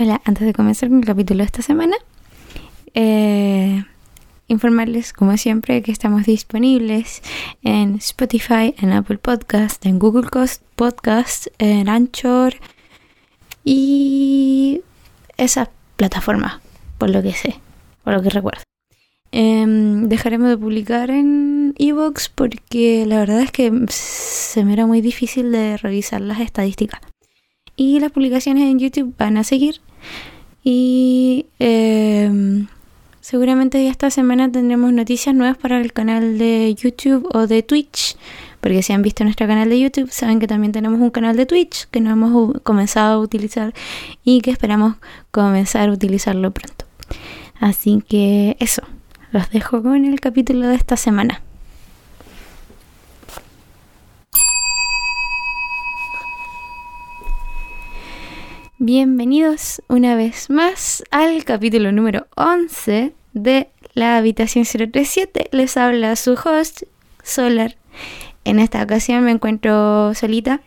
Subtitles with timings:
[0.00, 1.96] Hola, antes de comenzar con el capítulo de esta semana,
[2.94, 3.82] eh,
[4.46, 7.20] informarles, como siempre, que estamos disponibles
[7.64, 10.28] en Spotify, en Apple Podcast, en Google
[10.76, 12.54] Podcast, en Anchor
[13.64, 14.82] y
[15.36, 16.60] esas plataformas,
[16.96, 17.56] por lo que sé,
[18.04, 18.62] por lo que recuerdo.
[19.32, 25.00] Em, dejaremos de publicar en Evox porque la verdad es que se me era muy
[25.00, 27.00] difícil de revisar las estadísticas.
[27.74, 29.80] Y las publicaciones en YouTube van a seguir.
[30.64, 32.30] Y eh,
[33.20, 38.16] seguramente esta semana tendremos noticias nuevas para el canal de YouTube o de Twitch.
[38.60, 41.46] Porque si han visto nuestro canal de YouTube, saben que también tenemos un canal de
[41.46, 43.72] Twitch que no hemos comenzado a utilizar
[44.24, 44.96] y que esperamos
[45.30, 46.84] comenzar a utilizarlo pronto.
[47.60, 48.82] Así que eso,
[49.32, 51.42] los dejo con el capítulo de esta semana.
[58.80, 65.48] Bienvenidos una vez más al capítulo número 11 de La Habitación 037.
[65.50, 66.84] Les habla su host,
[67.24, 67.76] Solar.
[68.44, 70.60] En esta ocasión me encuentro solita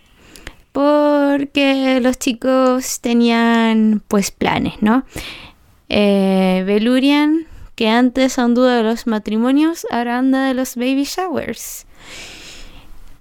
[0.74, 5.06] porque los chicos tenían pues planes, ¿no?
[5.88, 11.88] Eh, Belurian, que antes duda de los matrimonios, ahora anda de los baby showers.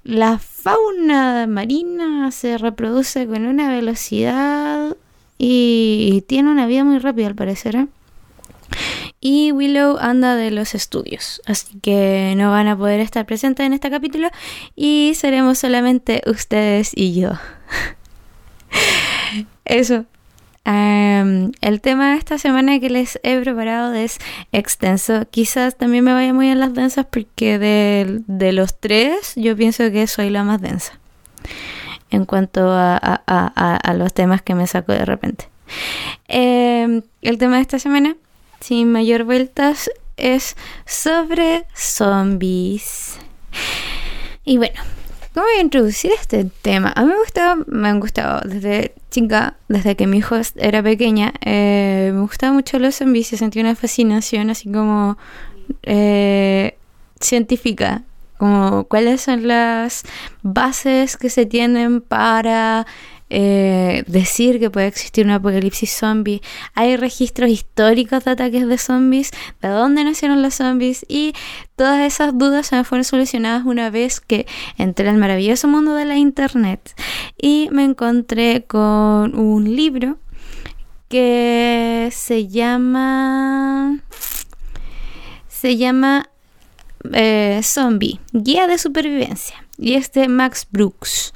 [0.03, 4.97] La fauna marina se reproduce con una velocidad
[5.39, 7.77] y tiene una vida muy rápida al parecer.
[7.77, 7.87] ¿eh?
[9.21, 13.73] Y Willow anda de los estudios, así que no van a poder estar presentes en
[13.73, 14.29] este capítulo
[14.77, 17.33] y seremos solamente ustedes y yo.
[19.65, 20.05] Eso,
[20.65, 24.19] el tema de esta semana que les he preparado es
[24.53, 25.27] extenso.
[25.31, 30.07] Quizás también me vaya muy en las densas porque de, los tres yo pienso que
[30.07, 30.99] soy la más densa
[32.11, 35.49] en cuanto a, los temas que me saco de repente.
[36.27, 38.17] Em, el tema de esta semana,
[38.61, 43.19] sin mayor vueltas, es sobre zombies.
[44.45, 44.81] Y bueno,
[45.33, 46.93] ¿Cómo voy a introducir este tema?
[46.97, 51.33] A mí me gustaba, me han gustado desde chica, desde que mi hijo era pequeña,
[51.45, 55.19] eh, me gustaba mucho los zombies sentí una fascinación así como
[55.85, 56.77] eh,
[57.21, 58.03] científica,
[58.39, 60.03] como cuáles son las
[60.43, 62.87] bases que se tienen para
[63.31, 66.43] eh, decir que puede existir un apocalipsis zombie.
[66.75, 69.31] Hay registros históricos de ataques de zombies,
[69.63, 71.33] de dónde nacieron los zombies y
[71.77, 74.47] todas esas dudas se me fueron solucionadas una vez que
[74.77, 76.95] entré al maravilloso mundo de la internet
[77.41, 80.19] y me encontré con un libro
[81.09, 83.99] que se llama
[85.49, 86.31] se llama
[87.13, 89.65] eh, Zombie, Guía de Supervivencia.
[89.77, 91.33] Y este Max Brooks.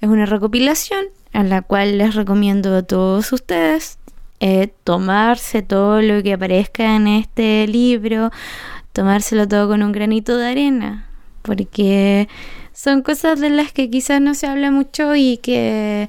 [0.00, 3.98] Es una recopilación a la cual les recomiendo a todos ustedes
[4.40, 8.30] eh, tomarse todo lo que aparezca en este libro,
[8.92, 11.08] tomárselo todo con un granito de arena,
[11.42, 12.28] porque
[12.72, 16.08] son cosas de las que quizás no se habla mucho y que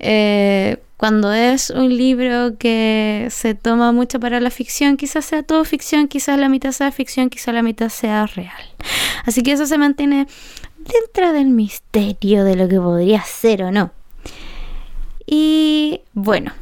[0.00, 5.64] eh, cuando es un libro que se toma mucho para la ficción, quizás sea todo
[5.64, 8.74] ficción, quizás la mitad sea ficción, quizás la mitad sea real.
[9.24, 10.26] Así que eso se mantiene
[10.78, 13.92] dentro del misterio de lo que podría ser o no.
[15.30, 16.52] Y bueno,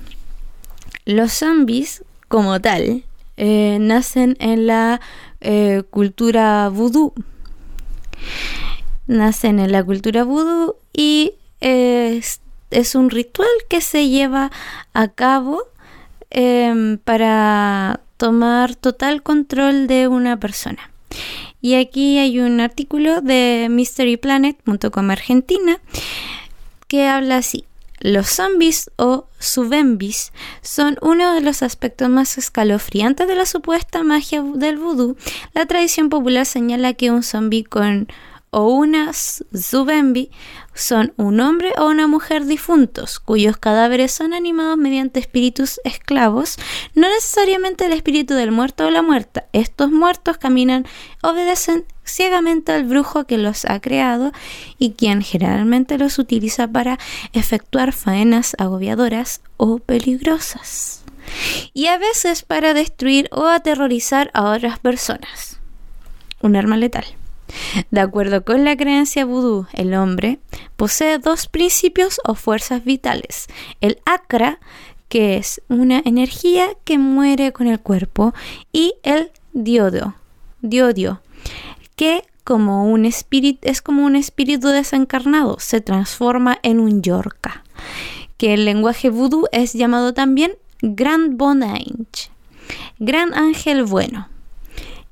[1.04, 3.04] los zombies como tal
[3.36, 5.00] eh, nacen en la
[5.40, 7.14] eh, cultura vudú.
[9.06, 12.40] Nacen en la cultura vudú y es,
[12.96, 14.50] un ritual que se lleva
[14.94, 15.62] a cabo
[16.30, 20.90] em, para tomar total control de una persona.
[21.60, 25.78] Y aquí hay un artículo de mysteryplanet.com Argentina
[26.88, 27.64] que habla así.
[28.00, 34.42] Los zombies o subembis son uno de los aspectos más escalofriantes de la supuesta magia
[34.42, 35.16] del vudú.
[35.54, 38.08] La tradición popular señala que un zombie con
[38.50, 40.30] o una subembi
[40.74, 46.56] son un hombre o una mujer difuntos, cuyos cadáveres son animados mediante espíritus esclavos,
[46.94, 49.46] no necesariamente el espíritu del muerto o la muerta.
[49.52, 50.86] Estos muertos caminan,
[51.22, 54.32] obedecen ciegamente al brujo que los ha creado
[54.78, 56.98] y quien generalmente los utiliza para
[57.32, 61.02] efectuar faenas agobiadoras o peligrosas.
[61.74, 65.58] Y a veces para destruir o aterrorizar a otras personas.
[66.40, 67.04] Un arma letal.
[67.90, 70.38] De acuerdo con la creencia vudú, el hombre
[70.76, 73.46] posee dos principios o fuerzas vitales.
[73.80, 74.58] El akra,
[75.08, 78.34] que es una energía que muere con el cuerpo,
[78.72, 80.14] y el diodo,
[80.60, 81.20] diodio,
[81.94, 87.64] que como un espíritu, es como un espíritu desencarnado, se transforma en un yorka,
[88.36, 92.30] que el lenguaje vudú es llamado también Grand Bon Ange,
[92.98, 94.28] Gran Ángel Bueno.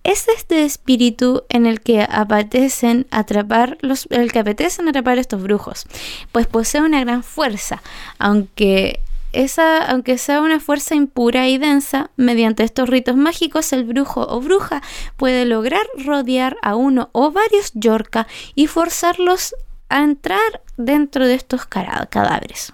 [0.05, 5.87] Es este espíritu en el que apetecen atrapar los, el que apetecen atrapar estos brujos,
[6.31, 7.83] pues posee una gran fuerza,
[8.19, 9.01] aunque
[9.33, 14.41] esa, aunque sea una fuerza impura y densa, mediante estos ritos mágicos el brujo o
[14.41, 14.83] bruja
[15.17, 19.55] puede lograr rodear a uno o varios Yorka y forzarlos
[19.89, 22.73] a entrar dentro de estos cadáveres.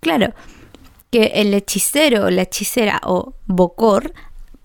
[0.00, 0.34] Claro,
[1.10, 4.12] que el hechicero o la hechicera o bocor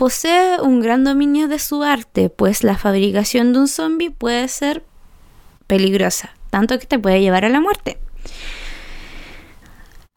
[0.01, 4.83] posee un gran dominio de su arte, pues la fabricación de un zombie puede ser
[5.67, 7.99] peligrosa, tanto que te puede llevar a la muerte.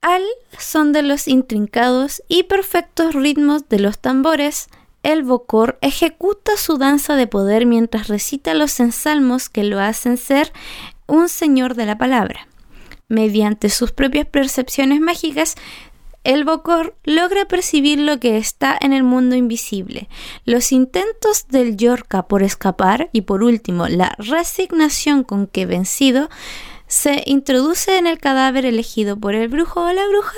[0.00, 0.22] Al
[0.58, 4.68] son de los intrincados y perfectos ritmos de los tambores,
[5.02, 10.50] el bocor ejecuta su danza de poder mientras recita los ensalmos que lo hacen ser
[11.06, 12.48] un señor de la palabra.
[13.08, 15.56] Mediante sus propias percepciones mágicas,
[16.24, 20.08] el Bokor logra percibir lo que está en el mundo invisible.
[20.44, 26.30] Los intentos del Yorka por escapar y por último la resignación con que vencido
[26.86, 30.36] se introduce en el cadáver elegido por el brujo o la bruja,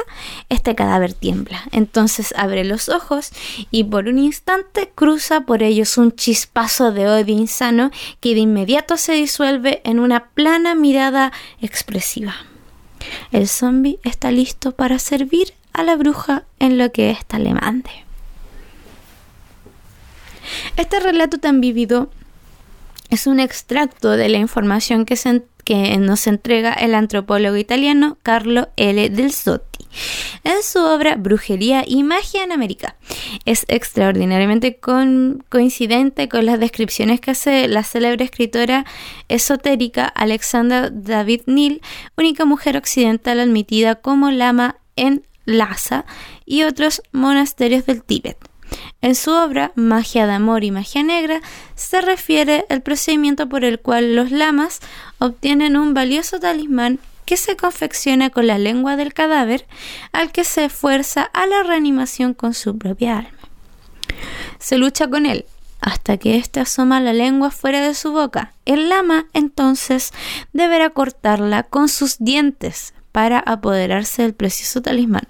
[0.49, 1.63] este cadáver tiembla.
[1.71, 3.31] Entonces abre los ojos
[3.71, 7.91] y por un instante cruza por ellos un chispazo de odio insano
[8.21, 12.35] que de inmediato se disuelve en una plana mirada expresiva.
[13.33, 17.91] El zombie está listo para servir a la bruja en lo que ésta le mande.
[20.77, 22.11] Este relato tan vivido
[23.11, 25.17] es un extracto de la información que,
[25.65, 29.11] que nos entrega el antropólogo italiano Carlo L.
[29.11, 29.87] del Sotti
[30.45, 32.97] en su obra Brujería y Magia en América.
[33.45, 38.87] Es extraordinariamente coincidente con las descripciones que hace la célebre escritora
[39.29, 41.81] esotérica Alexandra David Neal,
[42.17, 46.05] única mujer occidental admitida como lama en Lhasa
[46.45, 48.37] y otros monasterios del Tíbet.
[49.01, 51.41] En su obra Magia de Amor y Magia Negra
[51.75, 54.81] se refiere al procedimiento por el cual los lamas
[55.19, 59.67] obtienen un valioso talismán que se confecciona con la lengua del cadáver
[60.13, 63.31] al que se esfuerza a la reanimación con su propia alma.
[64.59, 65.47] Se lucha con él
[65.81, 68.55] hasta que éste asoma la lengua fuera de su boca.
[68.65, 70.13] El lama entonces
[70.53, 75.27] deberá cortarla con sus dientes para apoderarse del precioso talismán.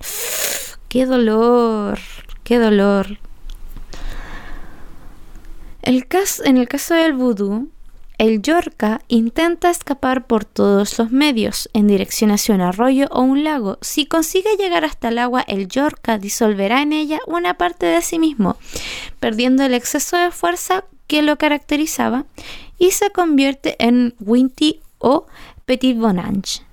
[0.89, 2.01] ¡Qué dolor!
[2.43, 3.21] ¡Qué dolor!
[6.09, 7.69] Caso, en el caso del vudú,
[8.19, 13.45] el Yorka intenta escapar por todos los medios en dirección hacia un arroyo o un
[13.45, 13.79] lago.
[13.83, 18.19] Si consigue llegar hasta el agua, el Yorka disolverá en ella una parte de sí
[18.19, 18.57] mismo,
[19.21, 22.25] perdiendo el exceso de fuerza que lo caracterizaba
[22.81, 25.29] y se convierte en Winty o
[25.67, 26.66] Petit Bonange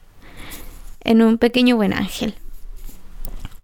[1.03, 2.35] en un pequeño buen ángel.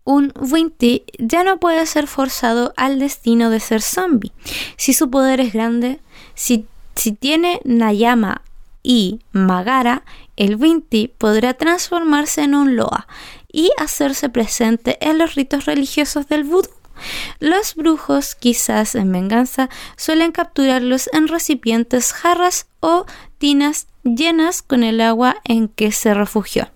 [0.04, 4.32] Un Winty ya no puede ser forzado al destino de ser zombie.
[4.76, 6.00] Si su poder es grande,
[6.34, 6.66] si,
[6.96, 8.42] si tiene Nayama
[8.82, 10.04] y Magara,
[10.36, 13.08] el Winty podrá transformarse en un Loa
[13.52, 16.70] y hacerse presente en los ritos religiosos del vudú.
[17.40, 23.06] Los brujos, quizás en venganza, suelen capturarlos en recipientes, jarras o
[23.38, 26.70] tinas llenas con el agua en que se refugió.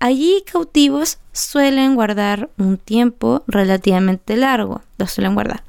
[0.00, 5.62] Allí cautivos suelen guardar un tiempo relativamente largo, los suelen guardar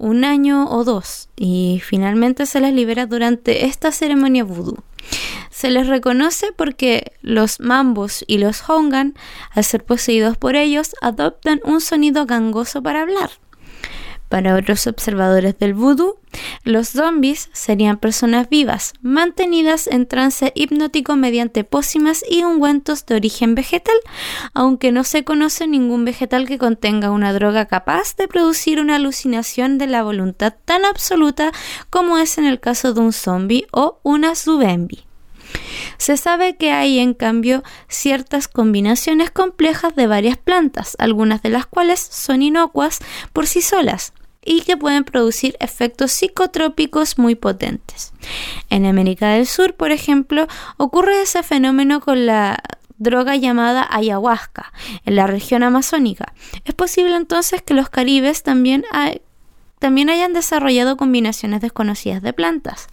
[0.00, 4.78] un año o dos y finalmente se les libera durante esta ceremonia vudú.
[5.50, 9.14] Se les reconoce porque los mambos y los hongan,
[9.50, 13.30] al ser poseídos por ellos, adoptan un sonido gangoso para hablar.
[14.30, 16.14] Para otros observadores del vudú,
[16.62, 23.56] los zombies serían personas vivas, mantenidas en trance hipnótico mediante pócimas y ungüentos de origen
[23.56, 23.96] vegetal,
[24.54, 29.78] aunque no se conoce ningún vegetal que contenga una droga capaz de producir una alucinación
[29.78, 31.50] de la voluntad tan absoluta
[31.90, 35.06] como es en el caso de un zombie o una zubembi.
[35.98, 41.66] Se sabe que hay, en cambio, ciertas combinaciones complejas de varias plantas, algunas de las
[41.66, 43.00] cuales son inocuas
[43.32, 44.12] por sí solas,
[44.44, 48.12] y que pueden producir efectos psicotrópicos muy potentes.
[48.70, 52.62] En América del Sur, por ejemplo, ocurre ese fenómeno con la
[53.00, 54.72] droga llamada ayahuasca
[55.04, 56.34] en la región amazónica.
[56.64, 62.88] Es posible entonces que los caribes también, hayan desarrollado combinaciones desconocidas de plantas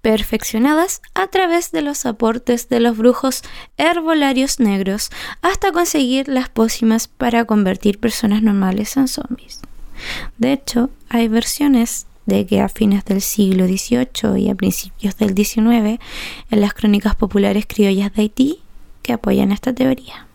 [0.00, 3.42] perfeccionadas a través de los aportes de los brujos
[3.76, 5.10] herbolarios negros
[5.42, 9.60] hasta conseguir las pócimas para convertir personas normales en zombies.
[10.38, 15.34] De hecho, hay versiones de que a fines del siglo XVIII y a principios del
[15.34, 15.98] XIX,
[16.50, 18.58] en las crónicas populares criollas de Haití,
[19.02, 20.27] que apoyan esta teoría.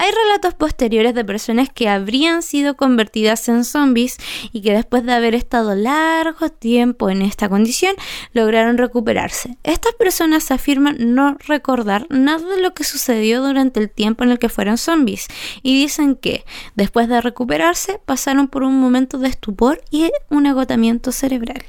[0.00, 4.16] Hay relatos posteriores de personas que habrían sido convertidas en zombies
[4.52, 7.96] y que después de haber estado largo tiempo en esta condición
[8.32, 9.58] lograron recuperarse.
[9.64, 14.38] Estas personas afirman no recordar nada de lo que sucedió durante el tiempo en el
[14.38, 15.26] que fueron zombies
[15.64, 16.44] y dicen que
[16.76, 21.64] después de recuperarse pasaron por un momento de estupor y un agotamiento cerebral.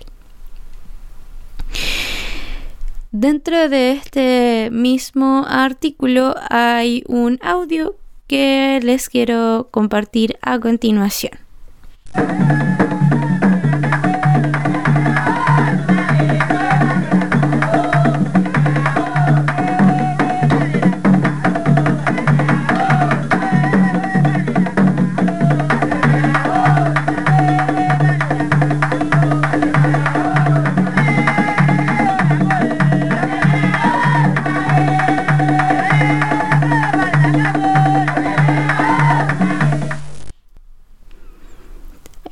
[3.12, 7.96] Dentro de este mismo artículo hay un audio
[8.30, 11.34] que les quiero compartir a continuación.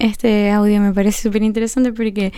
[0.08, 2.34] Este audio me parece súper interesante porque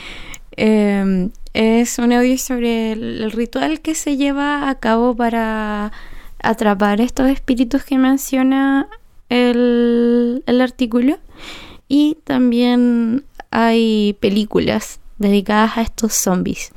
[0.57, 5.91] em, es un audio sobre el, ritual que se lleva a cabo para
[6.41, 8.88] atrapar estos espíritus que menciona
[9.29, 11.17] el, el artículo.
[11.88, 16.71] Y también hay películas dedicadas a estos zombies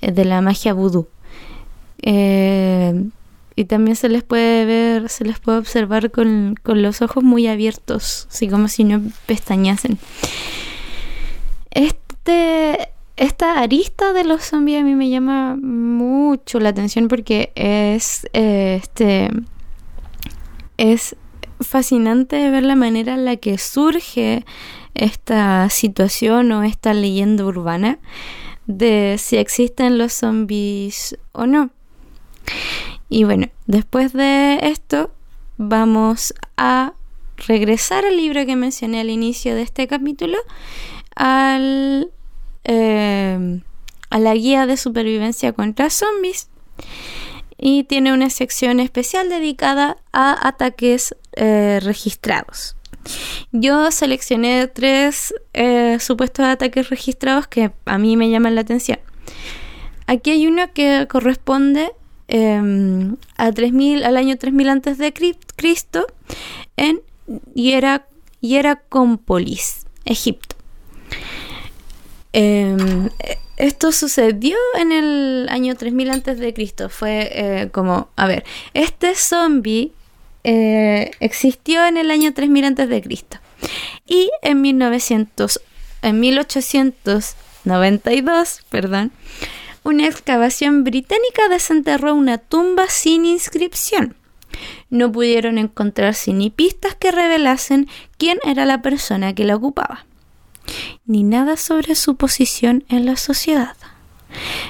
[0.00, 1.08] eh, de la magia vudú.
[2.02, 3.04] Eh,
[3.54, 8.26] y también se les puede ver, se les puede observar con, los ojos muy abiertos,
[8.30, 9.98] así como si no pestañasen.
[11.70, 18.26] Este, esta arista de los zombies a mí me llama mucho la atención porque es,
[18.32, 19.30] eh, este,
[20.76, 21.16] es
[21.60, 24.44] fascinante ver la manera en la que surge
[24.94, 27.98] esta situación o esta leyenda urbana
[28.66, 31.70] de si existen los zombies o no.
[33.12, 35.10] Y bueno, después de esto
[35.58, 36.94] vamos a
[37.46, 40.38] regresar al libro que mencioné al inicio de este capítulo,
[41.14, 42.10] al,
[42.64, 43.60] eh,
[44.08, 46.48] a la guía de supervivencia contra zombies.
[47.58, 52.76] Y tiene una sección especial dedicada a ataques eh, registrados.
[53.52, 59.00] Yo seleccioné tres eh, supuestos ataques registrados que a mí me llaman la atención.
[60.06, 61.92] Aquí hay uno que corresponde
[62.34, 66.06] Em, a 3000, al año 3000 antes de Cristo
[66.78, 67.02] en
[68.40, 70.56] Hieracómpolis, Egipto.
[72.32, 73.10] Em,
[73.58, 76.88] esto sucedió en el año 3000 antes de Cristo.
[76.88, 79.92] Fue eh, como, a ver, este zombie
[80.42, 83.36] eh, existió en el año 3000 antes de Cristo.
[84.06, 85.60] Y en 1900,
[86.00, 89.12] en 1892, perdón,
[89.84, 94.14] una excavación británica desenterró una tumba sin inscripción.
[94.90, 100.06] No pudieron encontrarse ni pistas que revelasen quién era la persona que la ocupaba,
[101.04, 103.76] ni nada sobre su posición en la sociedad.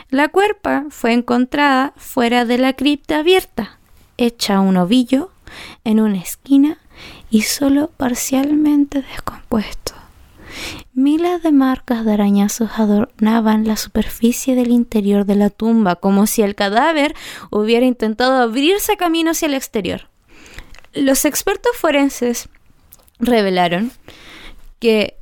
[0.08, 3.78] La cuerpa fue encontrada fuera de la cripta abierta,
[4.16, 5.30] hecha un ovillo
[5.84, 6.78] en una esquina
[7.30, 10.01] y solo parcialmente descompuesto.
[10.94, 16.42] Miles de marcas de arañazos adornaban la superficie del interior de la tumba, como si
[16.42, 17.14] el cadáver
[17.50, 20.08] hubiera intentado abrirse camino hacia el exterior.
[20.92, 22.48] Los expertos forenses
[23.18, 23.92] revelaron
[24.78, 25.16] que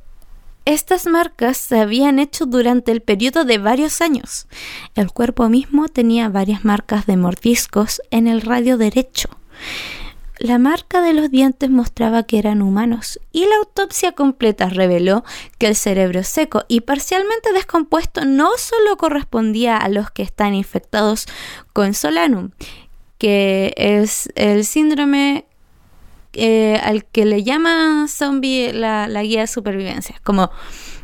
[0.65, 4.47] estas marcas se habían hecho durante el periodo de varios años.
[4.95, 9.29] El cuerpo mismo tenía varias marcas de mordiscos en el radio derecho
[10.41, 15.23] la marca de los dientes mostraba que eran humanos y la autopsia completa reveló
[15.59, 21.27] que el cerebro seco y parcialmente descompuesto no solo correspondía a los que están infectados
[21.73, 22.49] con solanum,
[23.19, 25.45] que es el síndrome
[26.33, 30.49] eh, al que le llama zombie la, guía de supervivencia, como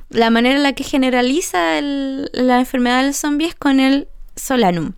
[0.10, 4.94] la manera en la que generaliza la enfermedad del zombie es con el solanum.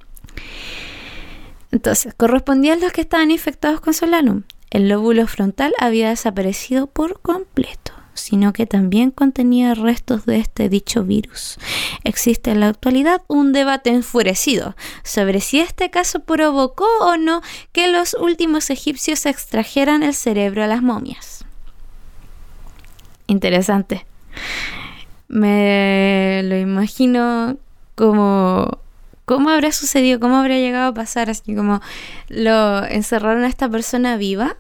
[1.72, 4.44] Entonces, correspondían los que estaban infectados con solanum.
[4.72, 11.04] El lóbulo frontal había desaparecido por completo, sino que también contenía restos de este dicho
[11.04, 11.58] virus.
[12.04, 17.88] Existe en la actualidad un debate enfurecido sobre si este caso provocó o no que
[17.88, 21.46] los últimos egipcios extrajeran el cerebro a las momias.
[23.28, 24.06] Interesante.
[25.28, 27.58] Me lo imagino
[27.96, 28.80] como
[29.30, 30.20] ¿Cómo habrá sucedido?
[30.20, 31.30] ¿Cómo habrá llegado a pasar?
[31.30, 31.82] Así como
[32.30, 34.58] lo encerraron a esta persona viva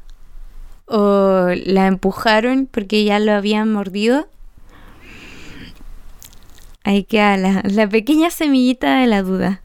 [0.86, 4.30] o la empujaron porque ya lo habían mordido.
[6.84, 9.64] Ahí queda la, la pequeña semillita de la duda.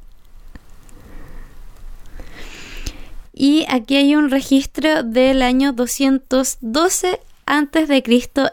[3.35, 8.03] Y aquí hay un registro del año 212 a.C.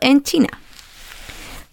[0.01, 0.49] en China.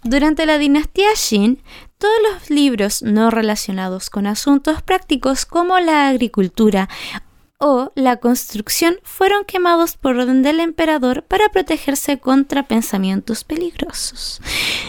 [0.03, 1.59] Durante la dinastía Qin,
[1.99, 6.87] todos los libros no relacionados con asuntos prácticos como la agricultura
[7.57, 14.39] o la construcción fueron quemados por orden del emperador para protegerse contra pensamientos peligrosos.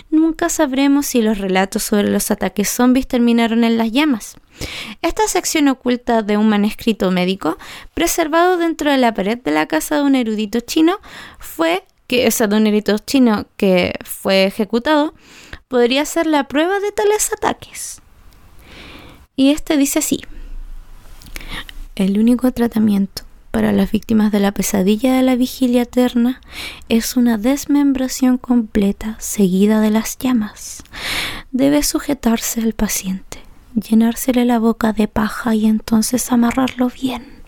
[0.09, 4.37] Nunca sabremos si los relatos sobre los ataques zombies terminaron en las llamas.
[5.03, 7.59] Esta sección oculta de un manuscrito médico,
[7.93, 11.01] preservado dentro de la pared de la casa de un erudito chino,
[11.41, 15.15] fue que ese de un erudito chino que fue ejecutado,
[15.71, 18.03] podría ser la prueba de tales ataques.
[19.37, 20.21] Y este dice así.
[21.95, 23.23] El único tratamiento
[23.53, 26.41] para las víctimas de la pesadilla de la vigilia eterna
[26.89, 30.83] es una desmembración completa seguida de las llamas.
[31.53, 33.39] Debe sujetarse al paciente,
[33.75, 37.43] llenársele la boca de paja y entonces amarrarlo bien.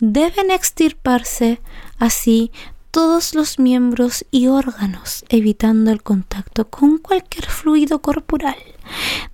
[0.00, 1.60] Deben extirparse
[1.98, 2.50] así
[2.94, 8.54] todos los miembros y órganos, evitando el contacto con cualquier fluido corporal.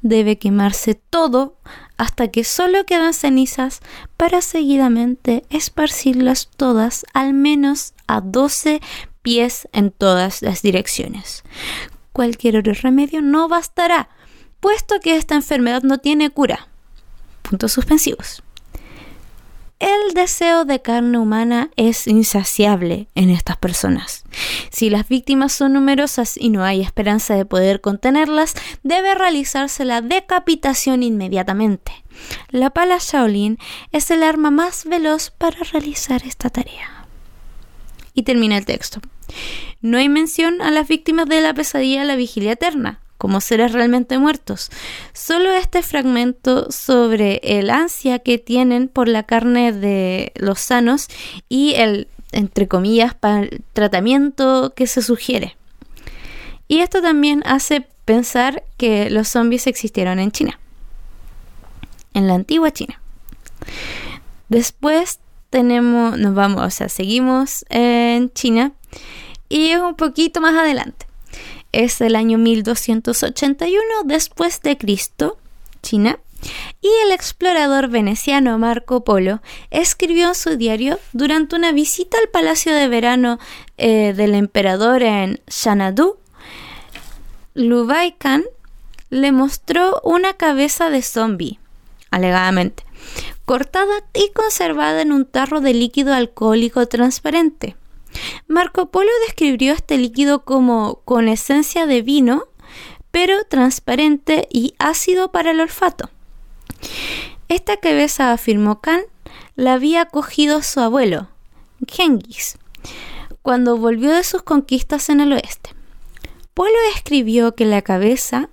[0.00, 1.58] Debe quemarse todo
[1.98, 3.80] hasta que solo quedan cenizas
[4.16, 8.80] para seguidamente esparcirlas todas al menos a 12
[9.20, 11.44] pies en todas las direcciones.
[12.14, 14.08] Cualquier otro remedio no bastará,
[14.60, 16.68] puesto que esta enfermedad no tiene cura.
[17.42, 18.42] Puntos suspensivos.
[19.80, 24.24] El deseo de carne humana es insaciable en estas personas.
[24.70, 30.02] Si las víctimas son numerosas y no hay esperanza de poder contenerlas, debe realizarse la
[30.02, 31.92] decapitación inmediatamente.
[32.50, 33.56] La pala Shaolin
[33.90, 37.06] es el arma más veloz para realizar esta tarea.
[38.12, 39.00] Y termina el texto.
[39.80, 43.72] No hay mención a las víctimas de la pesadilla de la vigilia eterna, como seres
[43.72, 44.70] realmente muertos.
[45.12, 51.08] Solo este fragmento sobre el ansia que tienen por la carne de los sanos
[51.50, 53.14] y el, entre comillas,
[53.74, 55.54] tratamiento que se sugiere.
[56.66, 60.58] Y esto también hace pensar que los zombies existieron en China,
[62.14, 63.02] en la antigua China.
[64.48, 68.72] Después tenemos, nos vamos, o sea, seguimos en China
[69.50, 71.09] y es un poquito más adelante
[71.72, 75.38] es el año 1281 después de Cristo,
[75.82, 76.18] China,
[76.80, 82.74] y el explorador veneciano Marco Polo escribió en su diario durante una visita al palacio
[82.74, 83.38] de verano
[83.76, 86.16] eh, del emperador en Xanadu,
[87.54, 88.44] Lubai Khan
[89.10, 91.58] le mostró una cabeza de zombie,
[92.10, 92.84] alegadamente,
[93.44, 97.76] cortada y conservada en un tarro de líquido alcohólico transparente.
[98.48, 102.48] Marco Polo describió este líquido como con esencia de vino,
[103.10, 106.10] pero transparente y ácido para el olfato.
[107.48, 109.02] Esta cabeza, afirmó Khan,
[109.56, 111.28] la había cogido su abuelo,
[111.86, 112.58] Genghis,
[113.42, 115.74] cuando volvió de sus conquistas en el oeste.
[116.54, 118.48] Polo escribió que la cabeza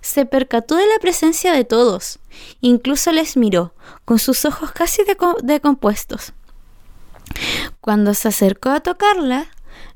[0.00, 2.18] se percató de la presencia de todos,
[2.60, 5.02] incluso les miró, con sus ojos casi
[5.42, 6.32] decompuestos.
[7.80, 9.46] Cuando se acercó a tocarla,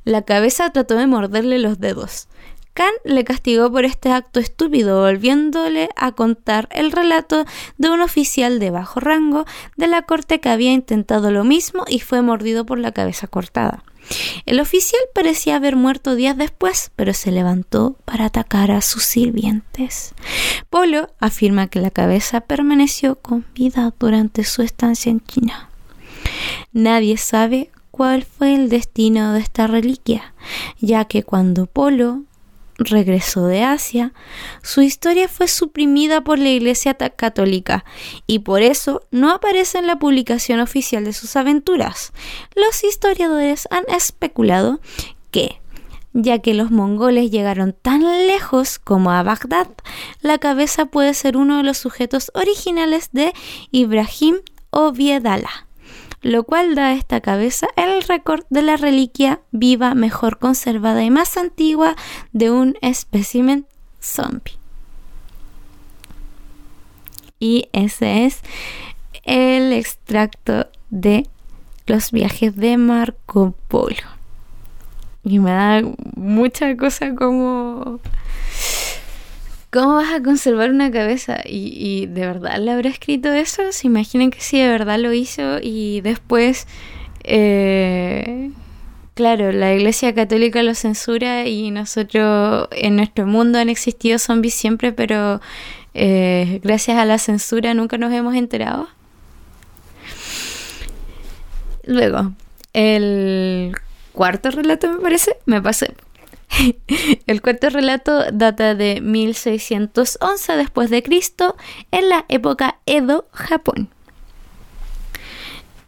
[0.05, 2.29] la cabeza trató de morderle los dedos.
[2.75, 7.45] Khan le castigó por este acto estúpido, volviéndole a contar el relato
[7.79, 12.01] de un oficial de bajo rango de la corte que había intentado lo mismo y
[12.01, 13.85] fue mordido por la cabeza cortada.
[14.45, 20.15] El oficial parecía haber muerto días después, pero se levantó para atacar a sus sirvientes.
[20.69, 25.71] Polo afirma que la cabeza permaneció con vida durante su estancia en China.
[26.73, 30.35] Nadie sabe cuál fue el destino de esta reliquia,
[30.81, 32.25] ya que cuando Polo
[32.77, 34.13] regresó de Asia,
[34.63, 37.85] su historia fue suprimida por la Iglesia Católica
[38.27, 42.13] y por eso no aparece en la publicación oficial de sus aventuras.
[42.57, 44.81] Los historiadores han especulado
[45.31, 45.61] que,
[46.13, 49.69] ya que los mongoles llegaron tan lejos como a Bagdad,
[50.21, 53.33] la cabeza puede ser uno de los sujetos originales de
[53.71, 54.37] Ibrahim
[54.71, 55.69] o Viedala
[56.25, 61.11] lo cual da a esta cabeza el récord de la reliquia viva mejor conservada y
[61.11, 61.97] más antigua
[62.33, 63.67] de un espécimen
[64.01, 64.57] zombie.
[67.39, 68.41] Y ese es
[69.25, 71.29] el extracto de
[71.87, 74.09] los viajes de Marco Polo.
[75.25, 75.83] Y me da
[76.17, 78.01] mucha cosa como
[79.75, 81.41] ¿Cómo vas a conservar una cabeza?
[81.45, 83.73] ¿Y, de verdad le habrá escrito eso?
[83.73, 85.59] ¿Se imaginan que sí, de verdad lo hizo?
[85.61, 86.69] Y después,
[87.25, 88.53] eh,
[89.15, 94.93] claro, la Iglesia Católica lo censura y nosotros en nuestro mundo han existido zombies siempre,
[94.93, 95.41] pero
[95.93, 98.87] eh, gracias a la censura nunca nos hemos enterado.
[101.85, 102.31] luego,
[102.75, 103.77] el
[104.13, 105.95] cuarto relato me parece, me pasé.
[107.27, 111.57] El cuarto relato data de 1611 después de Cristo
[111.91, 113.89] en la época Edo, Japón.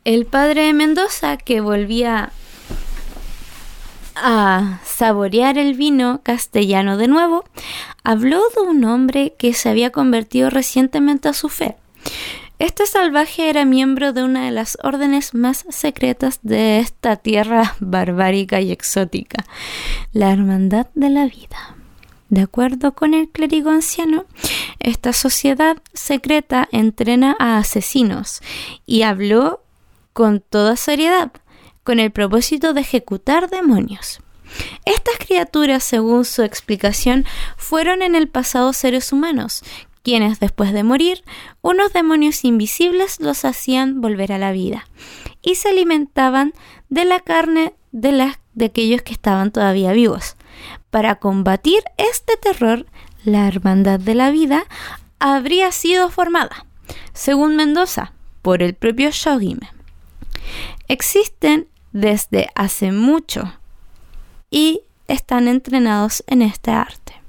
[0.04, 2.30] El padre de Mendoza, que volvía
[4.14, 7.44] a saborear el vino castellano de nuevo,
[8.02, 11.76] habló de un hombre que se había convertido recientemente a su fe.
[12.58, 18.62] Este salvaje era miembro de una de las órdenes más secretas de esta tierra barbárica
[18.62, 19.44] y exótica,
[20.12, 21.76] la Hermandad de la Vida.
[22.30, 24.24] De acuerdo con el clérigo anciano,
[24.80, 28.40] esta sociedad secreta entrena a asesinos
[28.86, 29.62] y habló
[30.14, 31.32] con toda seriedad,
[31.84, 34.20] con el propósito de ejecutar demonios.
[34.86, 37.26] Estas criaturas, según su explicación,
[37.58, 39.62] fueron en el pasado seres humanos,
[40.06, 41.24] quienes después de morir,
[41.62, 44.86] unos demonios invisibles los hacían volver a la vida
[45.42, 46.54] y se alimentaban
[46.88, 50.36] de la carne de, de aquellos que estaban todavía vivos.
[50.92, 52.86] Para combatir este terror,
[53.24, 54.66] la Hermandad de la Vida
[55.18, 56.66] habría sido formada,
[57.12, 59.72] según Mendoza, por el propio Shogime.
[60.86, 63.54] Existen desde hace mucho
[64.50, 67.20] y están entrenados en este arte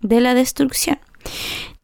[0.00, 0.98] de la destrucción.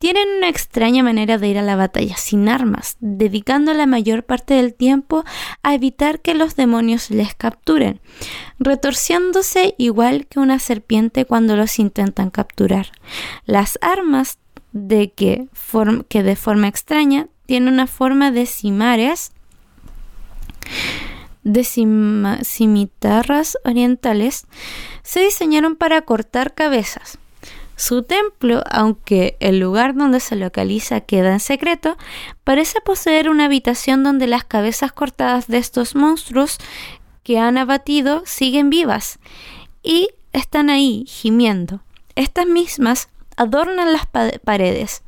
[0.03, 4.55] Tienen una extraña manera de ir a la batalla sin armas, dedicando la mayor parte
[4.55, 5.23] del tiempo
[5.62, 8.01] a evitar que los demonios les capturen,
[8.59, 12.88] retorciéndose igual que una serpiente cuando los intentan capturar.
[13.47, 14.41] Las armas
[14.73, 15.47] de que,
[16.09, 19.31] que de forma extraña tienen una forma de cimares
[21.45, 21.62] de
[22.43, 24.49] cimitarras orientales
[25.05, 27.21] se diseñaron para cortar cabezas.
[27.85, 31.97] Su templo, aunque el lugar donde se localiza queda en secreto,
[32.45, 36.59] parece poseer una habitación donde las cabezas cortadas de estos monstruos
[37.25, 39.18] que han abatido siguen vivas
[39.83, 41.83] y están ahí gimiendo.
[42.14, 45.03] Estas mismas adornan las paredes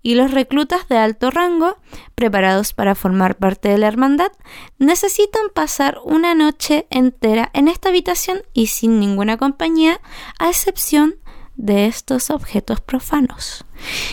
[0.00, 1.78] y los reclutas de alto rango,
[2.14, 4.30] preparados para formar parte de la hermandad,
[4.78, 10.00] necesitan pasar una noche entera en esta habitación y sin ninguna compañía,
[10.38, 11.16] a excepción
[11.56, 13.64] de estos objetos profanos.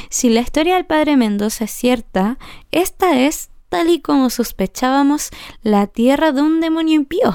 [0.10, 2.38] Si la historia del padre Mendoza es cierta,
[2.72, 5.30] esta es, tal y como sospechábamos,
[5.62, 7.34] la tierra de un demonio impío.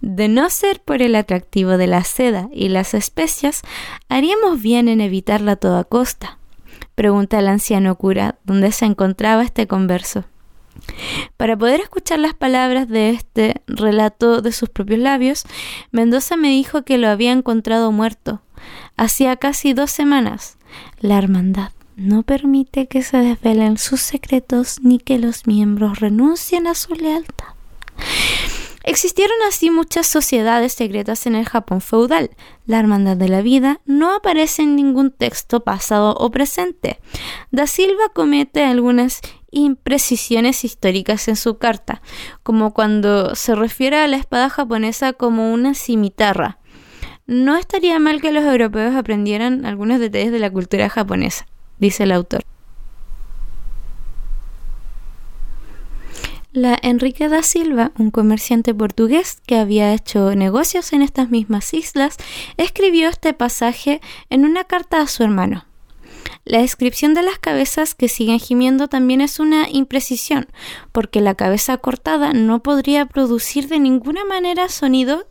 [0.00, 3.62] De no ser por el atractivo de la seda y las especias,
[4.08, 6.38] haríamos bien en evitarla a toda costa.
[6.94, 10.24] Pregunta el anciano cura dónde se encontraba este converso.
[11.36, 15.44] Para poder escuchar las palabras de este relato de sus propios labios,
[15.90, 18.40] Mendoza me dijo que lo había encontrado muerto.
[19.00, 20.58] Hacía casi dos semanas.
[20.98, 26.74] La hermandad no permite que se desvelen sus secretos ni que los miembros renuncien a
[26.74, 27.46] su lealtad.
[28.84, 32.28] Existieron así muchas sociedades secretas en el Japón feudal.
[32.66, 37.00] La Hermandad de la Vida no aparece en ningún texto pasado o presente.
[37.50, 42.02] Da Silva comete algunas imprecisiones históricas en su carta,
[42.42, 46.59] como cuando se refiere a la espada japonesa como una cimitarra.
[47.30, 51.46] No estaría mal que los europeos aprendieran algunos detalles de la cultura japonesa,
[51.78, 52.42] dice el autor.
[56.52, 62.16] La Enrique da Silva, un comerciante portugués que había hecho negocios en estas mismas islas,
[62.56, 65.66] escribió este pasaje en una carta a su hermano.
[66.44, 70.48] La descripción de las cabezas que siguen gimiendo también es una imprecisión,
[70.90, 75.29] porque la cabeza cortada no podría producir de ninguna manera sonido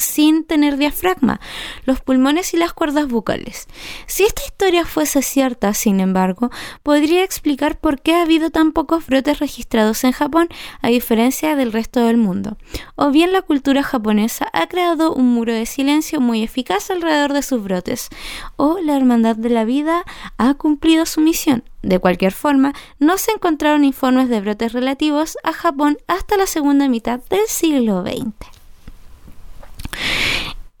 [0.00, 1.40] sin tener diafragma,
[1.84, 3.68] los pulmones y las cuerdas bucales.
[4.06, 6.50] Si esta historia fuese cierta, sin embargo,
[6.82, 10.48] podría explicar por qué ha habido tan pocos brotes registrados en Japón
[10.82, 12.56] a diferencia del resto del mundo.
[12.96, 17.42] O bien la cultura japonesa ha creado un muro de silencio muy eficaz alrededor de
[17.42, 18.08] sus brotes,
[18.56, 20.04] o la Hermandad de la Vida
[20.38, 21.62] ha cumplido su misión.
[21.82, 26.88] De cualquier forma, no se encontraron informes de brotes relativos a Japón hasta la segunda
[26.88, 28.59] mitad del siglo XX.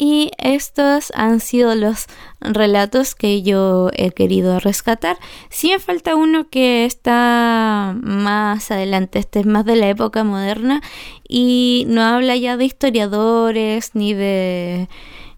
[0.02, 2.06] Y estos han sido los
[2.40, 5.18] relatos que yo he querido rescatar.
[5.50, 10.80] Si me falta uno que está más adelante, este es más de la época moderna
[11.28, 14.88] y no habla ya de historiadores ni de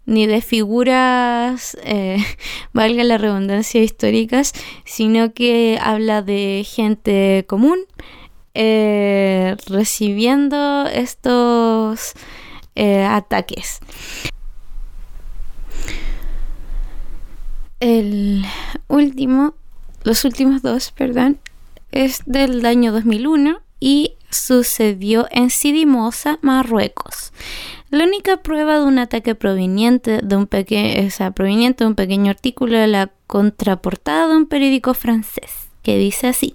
[0.05, 2.19] ni de figuras, eh,
[2.73, 4.53] valga la redundancia, históricas,
[4.85, 7.81] sino que habla de gente común
[8.55, 12.15] eh, recibiendo estos
[12.75, 13.81] eh, ataques.
[17.81, 18.45] El
[18.89, 19.55] último,
[20.05, 21.41] los últimos dos, perdón,
[21.91, 27.33] es del año 2001 y sucedió en Sidimosa, Marruecos.
[27.91, 32.87] La única prueba de un ataque proveniente de un, proveniente de un pequeño artículo de
[32.87, 36.55] la contraportada de un periódico francés que dice así.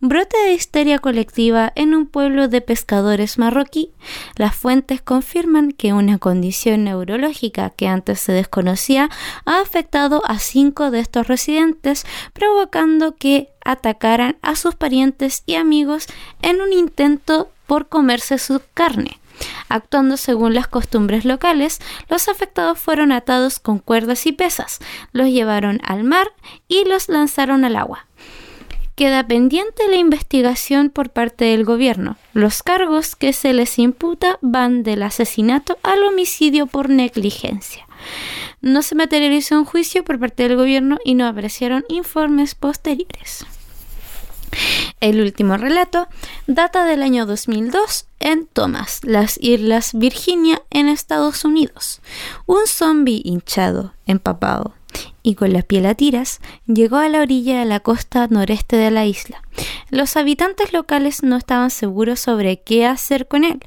[0.00, 3.90] Brote de histeria colectiva en un pueblo de pescadores marroquí.
[4.36, 9.10] Las fuentes confirman que una condición neurológica que antes se desconocía
[9.44, 16.06] ha afectado a cinco de estos residentes, provocando que atacaran a sus parientes y amigos
[16.42, 19.18] en un intento por comerse su carne.
[19.68, 24.78] Actuando según las costumbres locales, los afectados fueron atados con cuerdas y pesas,
[25.12, 26.28] los llevaron al mar
[26.68, 28.06] y los lanzaron al agua.
[28.94, 32.16] Queda pendiente la investigación por parte del gobierno.
[32.32, 37.88] Los cargos que se les imputa van del asesinato al homicidio por negligencia.
[38.60, 43.44] No se materializó un juicio por parte del gobierno y no aparecieron informes posteriores.
[45.00, 46.06] El último relato
[46.46, 52.00] data del año 2002 en Thomas, las Islas Virginia, en Estados Unidos.
[52.46, 54.74] Un zombie hinchado, empapado,
[55.24, 58.92] y con la piel a tiras, llegó a la orilla de la costa noreste de
[58.92, 59.42] la isla.
[59.88, 63.60] Los habitantes locales no estaban seguros sobre qué hacer con él,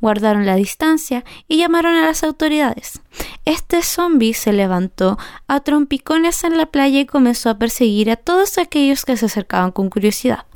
[0.00, 3.00] guardaron la distancia y llamaron a las autoridades.
[3.44, 8.58] Este zombi se levantó a trompicones en la playa y comenzó a perseguir a todos
[8.58, 10.46] aquellos que se acercaban con curiosidad.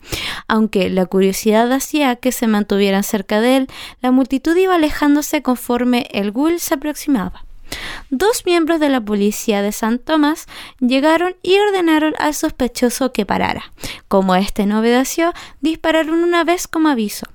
[0.48, 3.68] Aunque la curiosidad hacía que se mantuvieran cerca de él,
[4.00, 7.44] la multitud iba alejándose conforme el ghoul se aproximaba.
[8.10, 10.46] Dos miembros de la policía de San Tomás
[10.80, 13.72] llegaron y ordenaron al sospechoso que parara.
[14.08, 17.26] Como este no obedeció, dispararon una vez como aviso.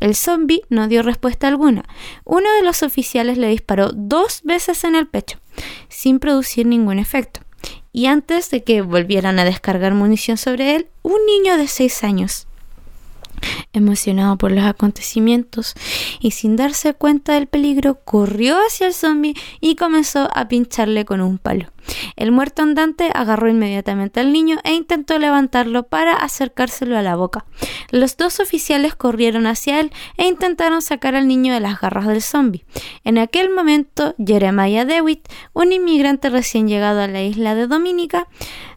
[0.00, 1.84] El zombi no dio respuesta alguna.
[2.24, 5.38] Uno de los oficiales le disparó dos veces en el pecho,
[5.88, 7.40] sin producir ningún efecto.
[7.92, 12.46] Y antes de que volvieran a descargar munición sobre él, un niño de seis años
[13.72, 15.74] Emocionado por los acontecimientos
[16.20, 21.20] y sin darse cuenta del peligro, corrió hacia el zombie y comenzó a pincharle con
[21.20, 21.66] un palo.
[22.16, 27.44] El muerto andante agarró inmediatamente al niño e intentó levantarlo para acercárselo a la boca.
[27.90, 32.22] Los dos oficiales corrieron hacia él e intentaron sacar al niño de las garras del
[32.22, 32.64] zombie.
[33.04, 38.26] En aquel momento, Jeremiah Dewitt, un inmigrante recién llegado a la isla de Dominica,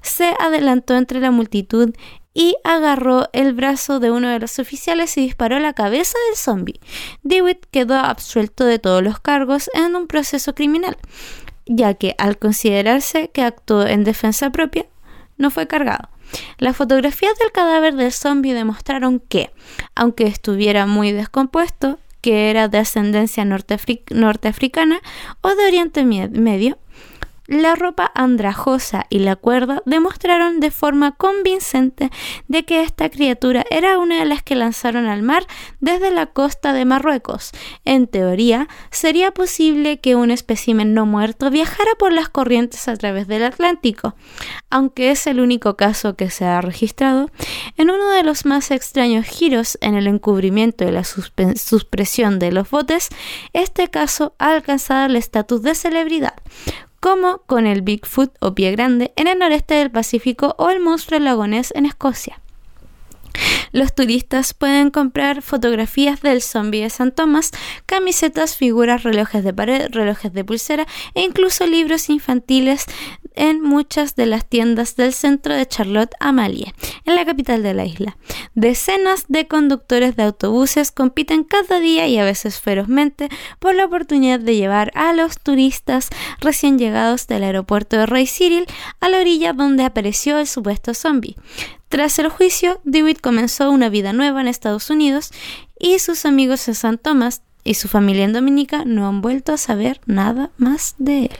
[0.01, 1.93] se adelantó entre la multitud
[2.33, 6.79] y agarró el brazo de uno de los oficiales y disparó la cabeza del zombie.
[7.23, 10.97] Dewitt quedó absuelto de todos los cargos en un proceso criminal,
[11.65, 14.85] ya que al considerarse que actuó en defensa propia,
[15.37, 16.09] no fue cargado.
[16.57, 19.51] Las fotografías del cadáver del zombie demostraron que,
[19.95, 24.99] aunque estuviera muy descompuesto, que era de ascendencia norteafricana
[25.41, 26.77] o de Oriente Medio,
[27.49, 32.11] la ropa andrajosa y la cuerda demostraron de forma convincente
[32.47, 35.47] de que esta criatura era una de las que lanzaron al mar
[35.79, 37.51] desde la costa de Marruecos.
[37.85, 43.27] En teoría, sería posible que un espécimen no muerto viajara por las corrientes a través
[43.27, 44.15] del Atlántico.
[44.69, 47.31] Aunque es el único caso que se ha registrado,
[47.77, 52.69] en uno de los más extraños giros en el encubrimiento y la suspensión de los
[52.69, 53.09] botes,
[53.53, 56.35] este caso ha alcanzado el estatus de celebridad
[56.99, 61.19] como con el Bigfoot o pie grande en el noreste del Pacífico o el monstruo
[61.19, 62.39] lagonés en Escocia.
[63.71, 67.51] Los turistas pueden comprar fotografías del zombie de San Tomás,
[67.85, 72.85] camisetas, figuras, relojes de pared, relojes de pulsera e incluso libros infantiles
[73.35, 76.73] en muchas de las tiendas del centro de Charlotte Amalie,
[77.05, 78.17] en la capital de la isla.
[78.55, 84.39] Decenas de conductores de autobuses compiten cada día y a veces ferozmente por la oportunidad
[84.39, 88.65] de llevar a los turistas recién llegados del aeropuerto de Rey Cyril
[88.99, 91.35] a la orilla donde apareció el supuesto zombie.
[91.89, 95.31] Tras el juicio, Dewitt comenzó una vida nueva en Estados Unidos
[95.79, 99.57] y sus amigos en San Tomás y su familia en Dominica no han vuelto a
[99.57, 101.31] saber nada más de él.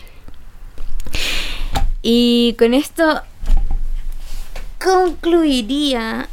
[2.02, 3.22] Y con esto
[4.84, 6.30] concluiría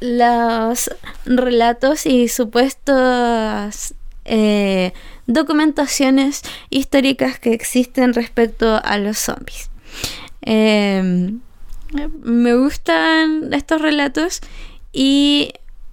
[0.00, 0.90] los
[1.24, 3.94] relatos y supuestas
[4.24, 4.92] eh,
[5.26, 9.70] documentaciones históricas que existen respecto a los zombies.
[10.42, 11.40] Em,
[12.22, 14.40] me gustan estos relatos
[14.92, 15.52] y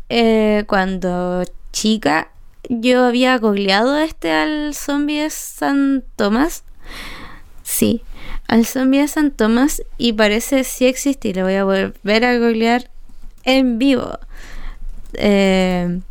[0.09, 2.29] eh, cuando chica
[2.69, 6.63] yo había googleado este al zombie San Tomás.
[7.63, 8.03] Sí,
[8.53, 11.37] al zombie de San Tomás y parece sí existir.
[11.37, 12.87] Lo voy a volver a googlear
[13.45, 14.19] en vivo.
[15.13, 16.01] Eh,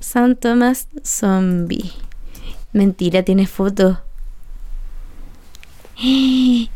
[0.00, 1.94] San Tomás Zombie.
[2.74, 4.02] Mentira, tiene foto.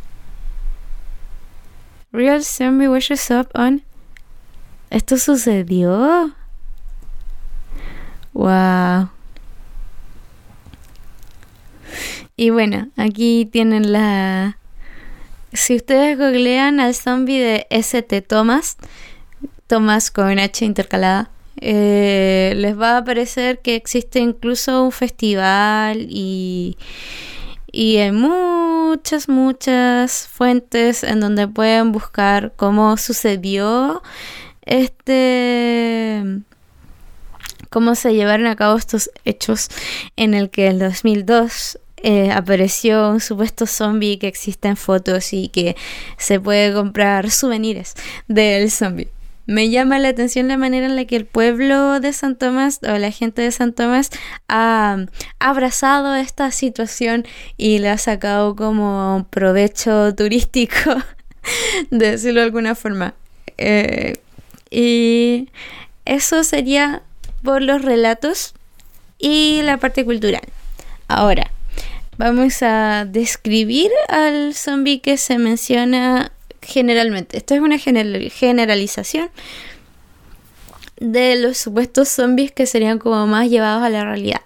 [2.10, 3.82] Real Zombie Washes Up on.
[4.88, 6.32] ¿Esto sucedió?
[8.32, 9.10] Wow.
[12.42, 14.58] Y bueno, aquí tienen la...
[15.52, 18.78] Si ustedes googlean al zombie de ST Thomas,
[19.68, 26.76] Thomas con H intercalada, eh, les va a aparecer que existe incluso un festival y,
[27.70, 34.02] y hay muchas, muchas fuentes en donde pueden buscar cómo sucedió
[34.62, 36.24] este
[37.70, 39.68] cómo se llevaron a cabo estos hechos
[40.16, 45.48] en el que en 2002 eh, apareció un supuesto zombie que existe en fotos y
[45.48, 45.76] que
[46.18, 47.94] se puede comprar souvenirs
[48.28, 49.08] del zombie.
[49.46, 52.96] Me llama la atención la manera en la que el pueblo de San Tomás o
[52.98, 54.10] la gente de San Tomás
[54.48, 55.06] ha
[55.40, 60.96] abrazado esta situación y le ha sacado como provecho turístico,
[61.90, 63.14] de decirlo de alguna forma.
[63.58, 64.14] Eh,
[64.70, 65.48] y
[66.04, 67.02] eso sería
[67.42, 68.54] por los relatos
[69.18, 70.42] y la parte cultural.
[71.08, 71.50] Ahora,
[72.18, 77.36] vamos a describir al zombie que se menciona generalmente.
[77.36, 79.30] Esto es una generalización
[80.98, 84.42] de los supuestos zombies que serían como más llevados a la realidad.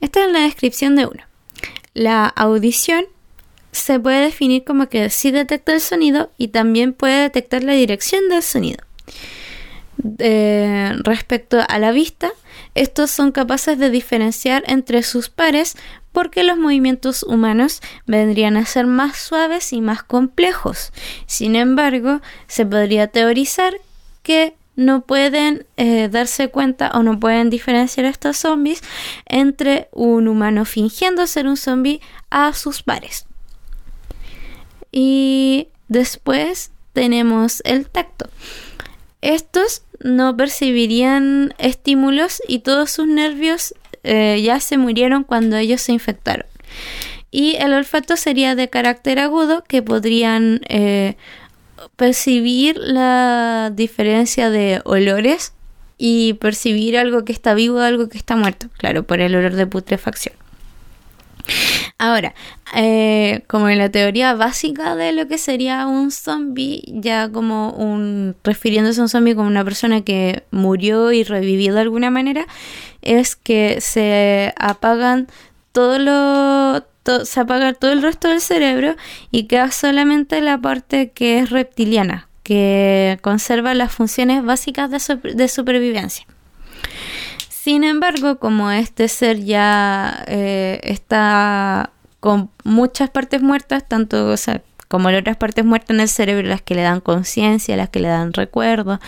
[0.00, 1.22] Esta es la descripción de uno.
[1.94, 3.06] La audición
[3.70, 8.28] se puede definir como que sí detecta el sonido y también puede detectar la dirección
[8.28, 8.78] del sonido.
[11.04, 12.32] Respecto a la vista,
[12.74, 15.76] estos son capaces de diferenciar entre sus pares
[16.12, 20.92] porque los movimientos humanos vendrían a ser más suaves y más complejos.
[21.26, 23.74] Sin embargo, se podría teorizar
[24.22, 28.82] que no pueden eh, darse cuenta o no pueden diferenciar estos zombies
[29.26, 33.26] entre un humano fingiendo ser un zombie a sus pares.
[34.90, 38.28] Y después tenemos el tacto.
[39.20, 45.92] Estos no percibirían estímulos y todos sus nervios eh, ya se murieron cuando ellos se
[45.92, 46.46] infectaron.
[47.30, 51.16] Y el olfato sería de carácter agudo que podrían eh,
[51.96, 55.54] percibir la diferencia de olores
[55.98, 59.66] y percibir algo que está vivo algo que está muerto, claro, por el olor de
[59.66, 60.34] putrefacción.
[61.98, 62.34] Ahora,
[62.74, 68.34] eh, como en la teoría básica de lo que sería un zombie, ya como un
[68.44, 72.46] refiriéndose a un zombie como una persona que murió y revivió de alguna manera,
[73.02, 75.28] es que se apagan
[75.72, 76.84] todo lo
[77.24, 78.94] se apaga todo el resto del cerebro
[79.32, 84.88] y queda solamente la parte que es reptiliana, que conserva las funciones básicas
[85.22, 86.26] de supervivencia.
[87.48, 94.36] Sin embargo, como este ser ya eh, está con muchas partes muertas, tanto
[94.92, 97.98] como las otras partes muertas en el cerebro, las que le dan conciencia, las que
[97.98, 99.00] le dan recuerdo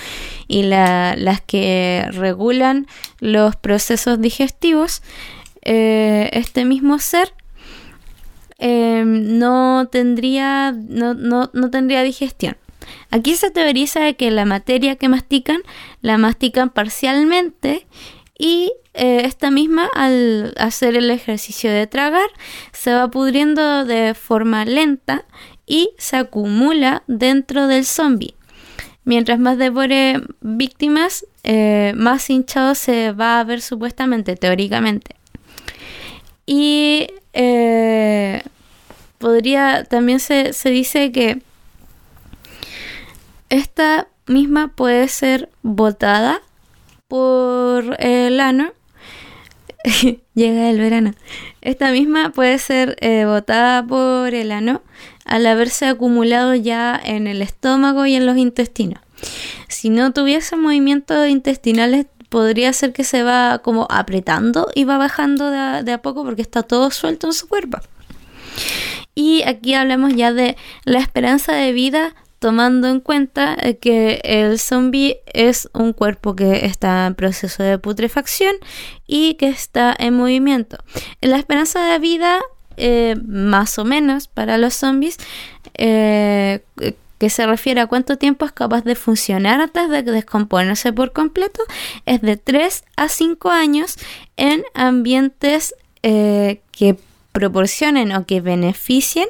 [0.48, 2.86] y las que regulan
[3.20, 5.02] los procesos digestivos,
[5.60, 7.34] eh, este mismo ser
[8.56, 12.56] em, no, tendría, no, no, no tendría digestión.
[13.10, 15.58] Aquí se teoriza que la materia que mastican
[16.00, 17.86] la mastican parcialmente
[18.38, 22.30] y eh, esta misma al hacer el ejercicio de tragar
[22.72, 25.26] se va pudriendo de forma lenta
[25.66, 28.35] y se acumula dentro del zombie.
[29.05, 35.16] Mientras más devore víctimas, eh, más hinchado se va a ver supuestamente, teóricamente.
[36.46, 38.42] Y eh,
[39.18, 41.42] podría, también se, se dice que
[43.50, 46.40] esta misma puede ser botada
[47.09, 48.72] por el ano,
[50.34, 51.12] llega el verano.
[51.60, 54.82] Esta misma puede ser eh, botada por el ano
[55.24, 59.00] al haberse acumulado ya en el estómago y en los intestinos.
[59.68, 65.50] Si no tuviese movimientos intestinales, podría ser que se va como apretando y va bajando
[65.50, 67.78] de a poco porque está todo suelto en su cuerpo.
[69.14, 72.14] Y aquí hablamos ya de la esperanza de vida
[72.44, 77.79] tomando en cuenta eh, que el zombie es un cuerpo que está en proceso de
[77.79, 78.54] putrefacción
[79.06, 80.77] y que está en movimiento.
[81.23, 82.42] La esperanza de vida,
[82.77, 85.16] eh, más o menos, para los zombies,
[85.79, 86.62] eh,
[87.16, 91.62] que se refiere a cuánto tiempo es capaz de funcionar antes de descomponerse por completo,
[92.04, 93.96] es de 3 a 5 años
[94.37, 96.98] en ambientes que
[97.33, 99.29] proporcionen o que beneficien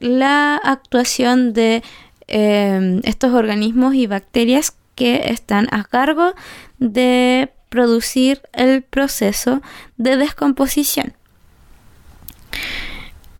[0.00, 1.84] la actuación de
[2.28, 6.34] Em, estos organismos y bacterias que están a cargo
[6.78, 9.62] de producir el proceso
[9.96, 11.12] de descomposición.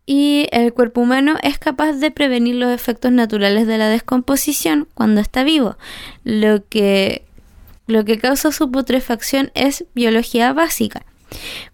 [0.05, 5.21] Y el cuerpo humano es capaz de prevenir los efectos naturales de la descomposición cuando
[5.21, 5.77] está vivo,
[6.23, 7.25] lo que
[7.89, 11.05] lo que causa su putrefacción es biología básica.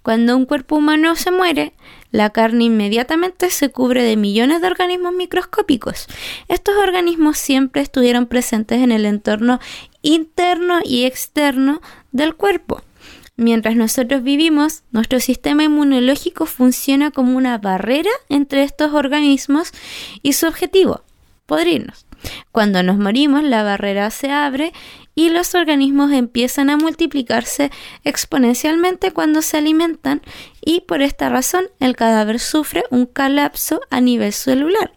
[0.03, 1.73] Cuando un cuerpo humano se muere,
[2.13, 6.07] la carne inmediatamente se cubre de millones de organismos microscópicos.
[6.47, 9.59] Estos organismos siempre estuvieron presentes en el entorno
[10.03, 11.81] interno y externo
[12.13, 12.83] del cuerpo.
[13.37, 19.73] Mientras nosotros vivimos, nuestro sistema inmunológico funciona como una barrera entre estos organismos
[20.23, 21.03] y su objetivo,
[21.47, 22.07] podrirnos.
[22.53, 24.73] Cuando nos morimos, la barrera se abre
[25.15, 27.71] y los organismos empiezan a multiplicarse
[28.05, 30.23] exponencialmente cuando se alimentan
[30.61, 34.93] y por esta razón el cadáver sufre un colapso a nivel celular.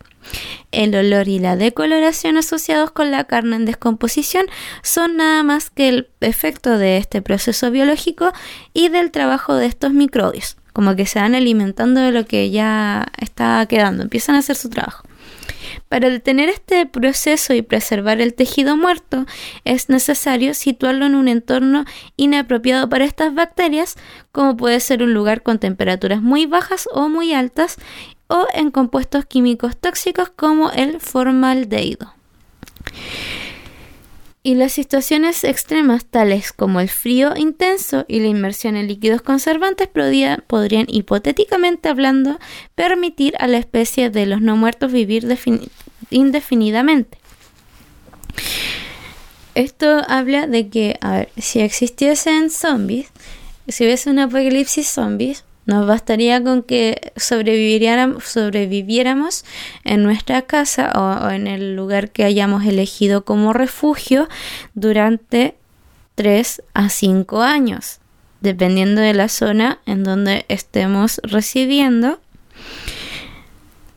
[0.72, 4.46] El olor y la decoloración asociados con la carne en descomposición
[4.82, 8.32] son nada más que el efecto de este proceso biológico
[8.74, 13.06] y del trabajo de estos microbios, como que se van alimentando de lo que ya
[13.18, 15.05] está quedando, empiezan a hacer su trabajo.
[15.90, 19.26] Para detener este proceso y preservar el tejido muerto,
[19.64, 21.86] es necesario situarlo en un entorno
[22.18, 23.96] inapropiado para estas bacterias,
[24.32, 27.78] como puede ser un lugar con temperaturas muy bajas o muy altas,
[28.28, 32.14] o en compuestos químicos tóxicos como el formaldehído.
[34.46, 39.88] Y las situaciones extremas tales como el frío intenso y la inmersión en líquidos conservantes
[39.88, 42.38] podrían, hipotéticamente hablando
[42.76, 45.26] permitir a la especie de los no muertos vivir
[46.12, 47.18] indefinidamente.
[49.56, 53.08] Esto habla de que, a ver, si existiesen zombies,
[53.68, 59.46] si hubiese un apocalipsis zombies, nos bastaría con que sobreviviéramos
[59.84, 64.28] en nuestra casa o, en el lugar que hayamos elegido como refugio
[64.74, 65.56] durante
[66.16, 68.00] 3 a 5 años,
[68.42, 72.20] dependiendo de la zona en donde estemos residiendo,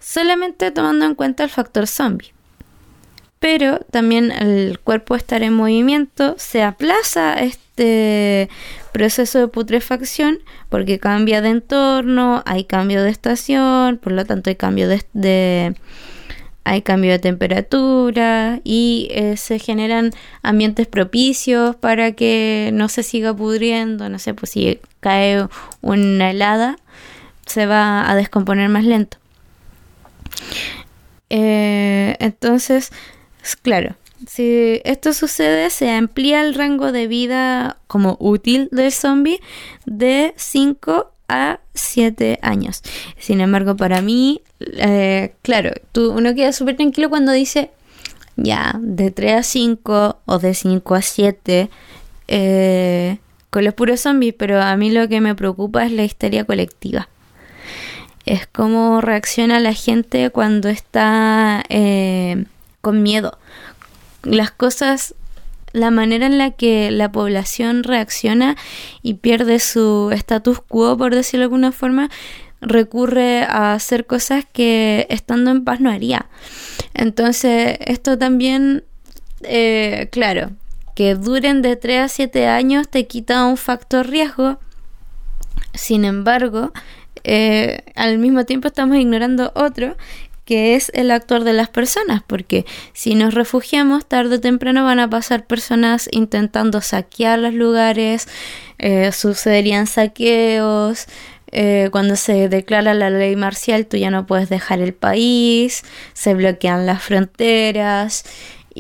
[0.01, 2.33] solamente tomando en cuenta el factor zombie.
[3.41, 8.49] Pero también el cuerpo estar en movimiento se aplaza este
[8.93, 14.57] proceso de putrefacción porque cambia de entorno, hay cambio de estación, por lo tanto hay
[14.57, 15.77] cambio de,
[16.65, 20.11] hay cambio de temperatura y eh, se generan
[20.43, 25.47] ambientes propicios para que no se siga pudriendo, no sé, pues si cae
[25.81, 26.77] una helada
[27.47, 29.17] se va a descomponer más lento.
[31.31, 32.91] Eh, entonces,
[33.57, 33.97] claro,
[34.27, 39.41] si esto sucede, se amplía el rango de vida como útil del zombie
[39.87, 42.83] de 5 a 7 años.
[43.19, 47.71] Sin embargo, para mí, eh, claro, tú, uno queda súper tranquilo cuando dice,
[48.37, 51.71] ya, de 3 a 5 o de 5 a 7
[52.29, 53.19] eh,
[53.51, 57.09] con los puros zombies, pero a mí lo que me preocupa es la histeria colectiva.
[58.27, 62.45] Es cómo reacciona la gente cuando está eh,
[62.81, 63.39] con miedo,
[64.23, 65.15] las cosas,
[65.73, 68.57] la manera en la que la población reacciona
[69.03, 72.11] y pierde su status quo, por decirlo de alguna forma,
[72.61, 76.27] recurre a hacer cosas que estando en paz no haría.
[76.95, 78.85] Entonces, esto también,
[79.43, 80.51] eh, claro,
[80.95, 84.59] que duren de 3 a 7 años te quita un factor riesgo.
[85.75, 86.73] Sin embargo,
[87.23, 89.97] eh, al mismo tiempo estamos ignorando otro,
[90.49, 94.99] que es el actuar de las personas, porque si nos refugiamos, tarde o temprano van
[94.99, 98.29] a pasar personas intentando saquear los lugares,
[98.79, 101.05] eh, sucederían saqueos,
[101.53, 105.83] eh, cuando se declara la ley marcial tú ya no puedes dejar el país,
[106.15, 108.25] se bloquean las fronteras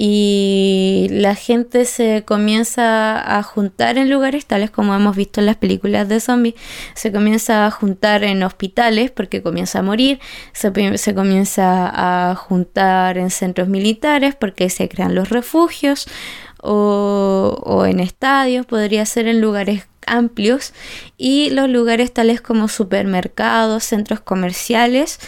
[0.00, 5.56] y la gente se comienza a juntar en lugares tales como hemos visto en las
[5.56, 6.54] películas de zombies,
[6.94, 10.20] se comienza a juntar en hospitales porque comienza a morir,
[10.52, 10.72] se,
[11.14, 16.06] comienza a juntar en centros militares porque se crean los refugios
[16.62, 20.74] o, o en estadios, podría ser en lugares amplios
[21.16, 25.18] y los lugares tales como supermercados, centros comerciales,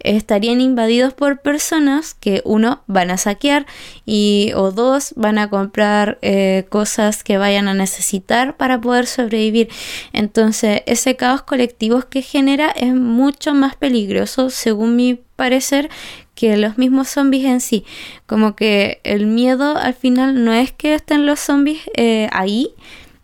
[0.00, 3.66] estarían invadidos por personas que uno van a saquear
[4.06, 9.68] y o dos van a comprar eh, cosas que vayan a necesitar para poder sobrevivir.
[10.12, 15.88] Entonces ese caos colectivo que genera es mucho más peligroso según mi parecer
[16.34, 17.84] que los mismos zombies en sí.
[18.26, 22.70] Como que el miedo al final no es que estén los zombies eh, ahí.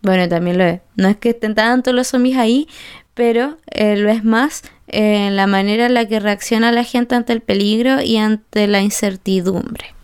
[0.02, 0.80] Bueno también lo es.
[0.96, 2.68] No es que estén tanto los zombies ahí
[3.14, 7.32] pero eh, lo es más en la manera en la que reacciona la gente ante
[7.32, 9.94] el peligro y ante la incertidumbre.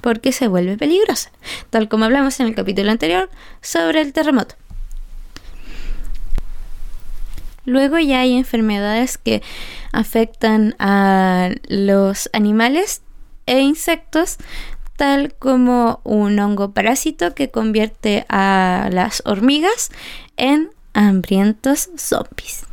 [0.00, 1.30] Porque se vuelve peligrosa,
[1.70, 3.30] tal como hablamos en el capítulo anterior
[3.60, 4.54] sobre el terremoto.
[7.64, 9.42] Luego ya hay enfermedades que
[9.92, 13.02] afectan a los animales
[13.44, 14.38] e insectos,
[14.96, 19.90] tal como un hongo parásito que convierte a las hormigas
[20.36, 22.67] en hambrientos zombies.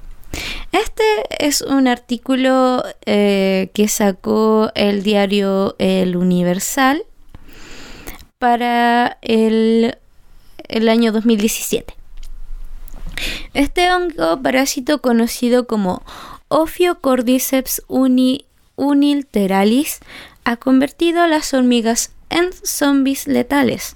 [0.71, 1.03] Este
[1.39, 7.03] es un artículo eh, que sacó el diario El Universal
[8.39, 9.97] para el,
[10.67, 11.95] el año 2017.
[13.53, 16.03] Este hongo parásito conocido como
[16.49, 19.99] Ophiocordyceps uni, unilteralis
[20.43, 23.95] ha convertido a las hormigas en zombies letales,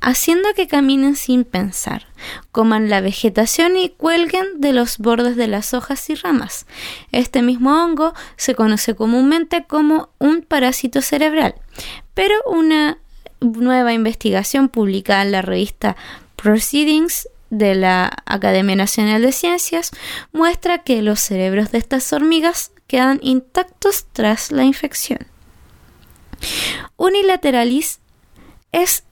[0.00, 2.06] haciendo que caminen sin pensar,
[2.52, 6.66] coman la vegetación y cuelguen de los bordes de las hojas y ramas.
[7.12, 11.54] Este mismo hongo se conoce comúnmente como un parásito cerebral,
[12.14, 12.98] pero una
[13.40, 15.96] nueva investigación publicada en la revista
[16.36, 19.90] Proceedings de la Academia Nacional de Ciencias
[20.32, 25.26] muestra que los cerebros de estas hormigas quedan intactos tras la infección.
[26.96, 28.00] Unilateralis
[28.72, 29.04] es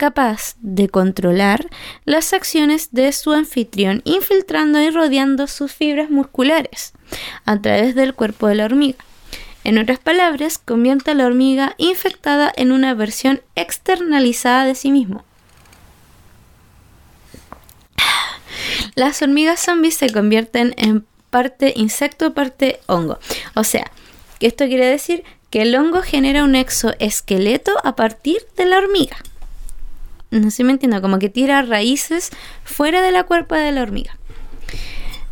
[0.00, 1.68] capaz de controlar
[2.06, 6.94] las acciones de su anfitrión infiltrando y rodeando sus fibras musculares
[7.44, 8.96] a través del cuerpo de la hormiga.
[9.62, 15.22] En otras palabras, convierte a la hormiga infectada en una versión externalizada de sí mismo.
[18.94, 23.18] Las hormigas zombies se convierten en parte insecto, parte hongo.
[23.54, 23.90] O sea,
[24.40, 29.18] esto quiere decir que el hongo genera un exoesqueleto a partir de la hormiga.
[30.30, 32.30] No sé me entiendo, como que tira raíces
[32.64, 34.16] fuera de la cuerpa de la hormiga.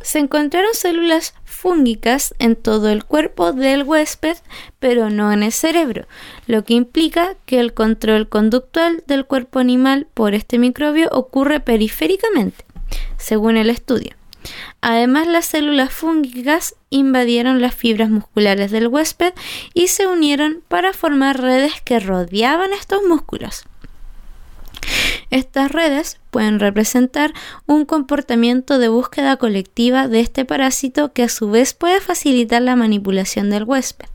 [0.01, 4.36] Se encontraron células fúngicas en todo el cuerpo del huésped,
[4.78, 6.07] pero no en el cerebro,
[6.46, 12.64] lo que implica que el control conductual del cuerpo animal por este microbio ocurre periféricamente,
[13.18, 14.14] según el estudio.
[14.80, 19.32] Además, las células fúngicas invadieron las fibras musculares del huésped
[19.74, 23.68] y se unieron para formar redes que rodeaban estos músculos.
[25.31, 27.33] Estas redes pueden representar
[27.66, 32.77] un comportamiento de búsqueda colectiva de este parásito que a su vez puede facilitar la
[32.77, 34.07] manipulación del huésped.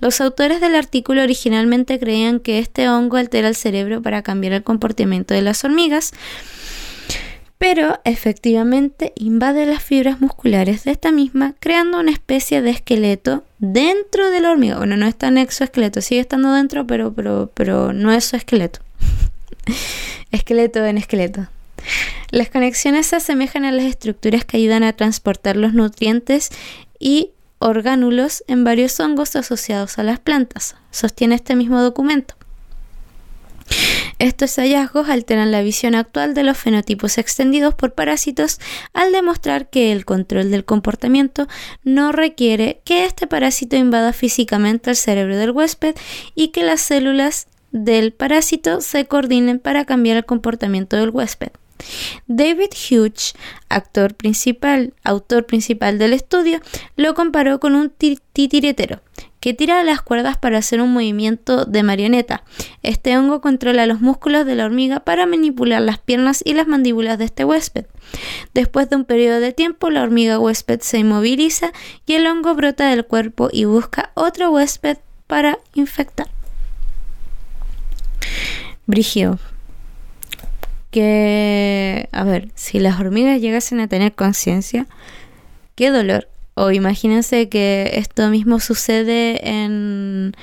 [0.00, 4.62] Los autores del artículo originalmente creían que este hongo altera el cerebro para cambiar el
[4.62, 6.12] comportamiento de las hormigas,
[7.58, 14.30] pero efectivamente invade las fibras musculares de esta misma, creando una especie de esqueleto dentro
[14.30, 14.78] de la hormiga.
[14.78, 18.80] Bueno, no está en exoesqueleto, sigue estando dentro, pero, pero, pero no es su esqueleto.
[20.30, 21.48] esqueleto en esqueleto.
[22.30, 26.50] Las conexiones se asemejan a las estructuras que ayudan a transportar los nutrientes
[26.98, 32.34] y orgánulos en varios hongos asociados a las plantas, sostiene este mismo documento.
[34.18, 38.60] Estos hallazgos alteran la visión actual de los fenotipos extendidos por parásitos
[38.92, 41.48] al demostrar que el control del comportamiento
[41.84, 45.94] no requiere que este parásito invada físicamente el cerebro del huésped
[46.34, 51.50] y que las células del parásito se coordinen para cambiar el comportamiento del huésped.
[52.26, 53.34] David Hughes,
[53.68, 56.60] actor principal, autor principal del estudio,
[56.96, 57.90] lo comparó con un
[58.32, 59.00] titiretero
[59.40, 62.44] que tira las cuerdas para hacer un movimiento de marioneta.
[62.82, 67.18] Este hongo controla los músculos de la hormiga para manipular las piernas y las mandíbulas
[67.18, 67.86] de este huésped.
[68.52, 71.72] Después de un periodo de tiempo, la hormiga huésped se inmoviliza
[72.04, 76.28] y el hongo brota del cuerpo y busca otro huésped para infectar.
[78.90, 79.38] Brigio.
[80.90, 84.86] Que, a ver, si las hormigas llegasen a tener conciencia,
[85.76, 90.36] qué dolor o imagínense que esto mismo sucede en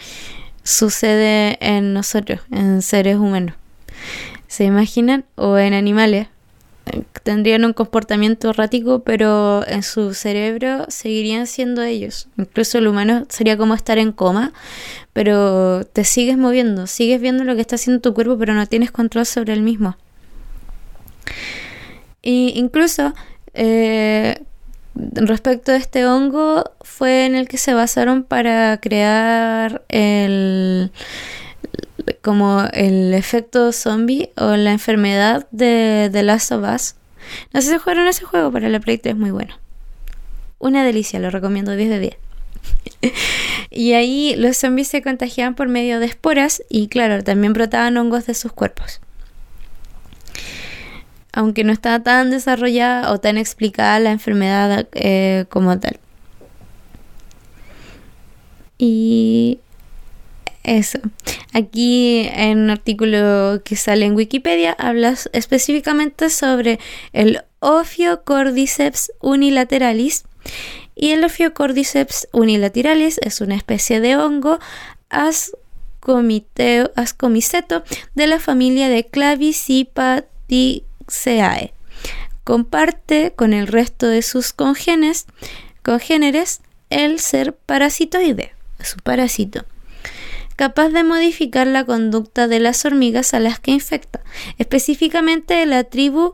[0.63, 3.55] sucede en nosotros, en seres humanos.
[4.47, 5.25] ¿Se imaginan?
[5.35, 6.27] O en animales.
[7.23, 12.27] Tendrían un comportamiento errático, pero en su cerebro seguirían siendo ellos.
[12.37, 14.53] Incluso el humano sería como estar en coma,
[15.13, 18.91] pero te sigues moviendo, sigues viendo lo que está haciendo tu cuerpo, pero no tienes
[18.91, 19.97] control sobre el mismo.
[22.21, 23.13] Y incluso
[23.53, 24.43] eh,
[24.95, 30.91] respecto a este hongo fue en el que se basaron para crear el
[32.21, 36.95] como el efecto zombie o la enfermedad de The Last of Us.
[37.53, 39.55] No sé si jugaron ese juego, pero el proyecto es muy bueno.
[40.59, 42.17] Una delicia, lo recomiendo 10 de 10.
[43.69, 48.25] y ahí los zombies se contagiaban por medio de esporas y claro, también brotaban hongos
[48.25, 49.01] de sus cuerpos
[51.37, 55.99] aunque no está tan desarrollada o tan explicada la enfermedad eh, como tal.
[58.79, 59.59] Y
[60.67, 60.99] eso.
[61.53, 66.79] Aquí en un artículo que sale en Wikipedia hablas específicamente sobre
[67.13, 70.25] el Ophiocordyceps unilateralis.
[70.93, 74.59] Y el Ophiocordyceps unilateralis es una especie de hongo
[75.09, 75.53] as
[76.95, 77.83] ascomiceto
[78.15, 81.73] de la familia de Clavicipaticeae.
[82.45, 85.25] Comparte con el resto de sus congéneres
[86.89, 89.65] el ser parasitoide, es un parásito
[90.57, 94.19] capaz de modificar la conducta de las hormigas a las que infecta,
[94.57, 96.33] específicamente de la tribu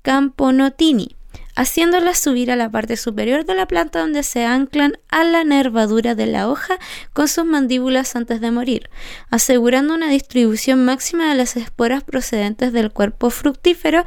[0.00, 1.16] Camponotini,
[1.56, 6.14] haciéndolas subir a la parte superior de la planta donde se anclan a la nervadura
[6.14, 6.78] de la hoja
[7.12, 8.90] con sus mandíbulas antes de morir,
[9.30, 14.04] asegurando una distribución máxima de las esporas procedentes del cuerpo fructífero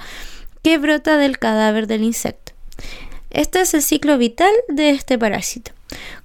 [0.63, 2.53] que brota del cadáver del insecto.
[3.29, 5.71] Este es el ciclo vital de este parásito.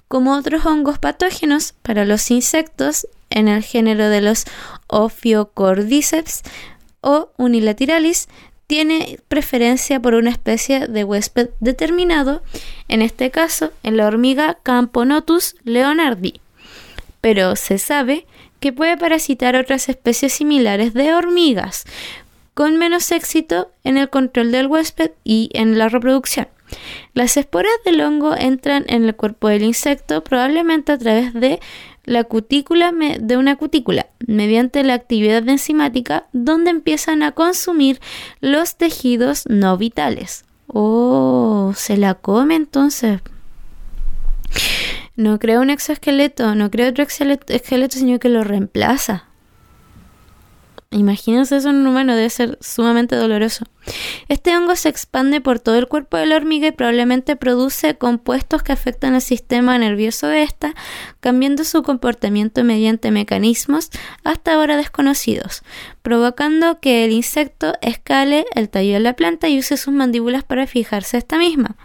[0.07, 4.45] Como otros hongos patógenos para los insectos, en el género de los
[4.87, 6.43] Ophiocordyceps
[7.01, 8.29] o unilateralis,
[8.67, 12.41] tiene preferencia por una especie de huésped determinado,
[12.87, 16.39] en este caso en la hormiga Camponotus leonardi.
[17.21, 18.25] Pero se sabe
[18.59, 21.85] que puede parasitar otras especies similares de hormigas,
[22.53, 26.47] con menos éxito en el control del huésped y en la reproducción.
[27.13, 31.59] Las esporas del hongo entran en el cuerpo del insecto probablemente a través de
[32.05, 37.99] la cutícula de una cutícula mediante la actividad enzimática donde empiezan a consumir
[38.41, 40.45] los tejidos no vitales.
[40.67, 43.21] Oh, se la come entonces.
[45.15, 49.25] No crea un exoesqueleto, no crea otro esqueleto, sino que lo reemplaza.
[50.93, 53.65] Imagínense eso en un humano, debe ser sumamente doloroso.
[54.29, 58.61] Este hongo se expande por todo el cuerpo de la hormiga y probablemente produce compuestos
[58.61, 60.75] que afectan al sistema nervioso de esta,
[61.19, 63.89] cambiando su comportamiento mediante mecanismos
[64.23, 65.63] hasta ahora desconocidos,
[66.03, 70.67] provocando que el insecto escale el tallo de la planta y use sus mandíbulas para
[70.67, 71.75] fijarse a esta misma.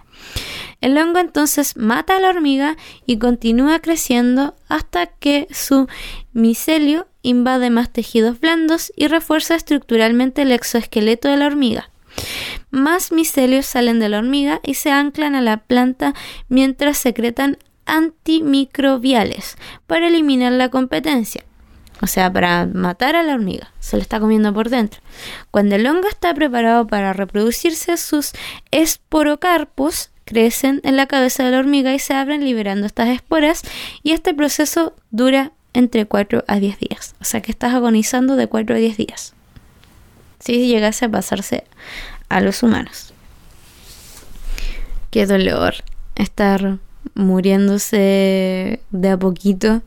[0.81, 5.89] El hongo entonces mata a la hormiga y continúa creciendo hasta que su
[6.33, 11.91] micelio invade más tejidos blandos y refuerza estructuralmente el exoesqueleto de la hormiga.
[12.70, 16.14] Más micelios salen de la hormiga y se anclan a la planta
[16.49, 19.57] mientras secretan antimicrobiales
[19.87, 21.45] para eliminar la competencia.
[22.01, 23.72] O sea, para matar a la hormiga.
[23.81, 25.01] Se la está comiendo por dentro.
[25.51, 28.33] Cuando el hongo está preparado para reproducirse, sus
[28.70, 33.62] esporocarpos crecen en la cabeza de la hormiga y se abren liberando estas esporas
[34.03, 37.14] y este proceso dura entre 4 a 10 días.
[37.20, 39.35] O sea que estás agonizando de 4 a 10 días.
[40.41, 41.64] Si llegase a pasarse
[42.29, 43.14] a los humanos.
[45.11, 45.74] Qué dolor
[46.16, 46.79] estar
[47.14, 49.83] muriéndose de a poquito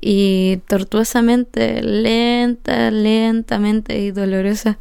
[0.00, 4.76] y tortuosamente, lenta, lentamente y dolorosa.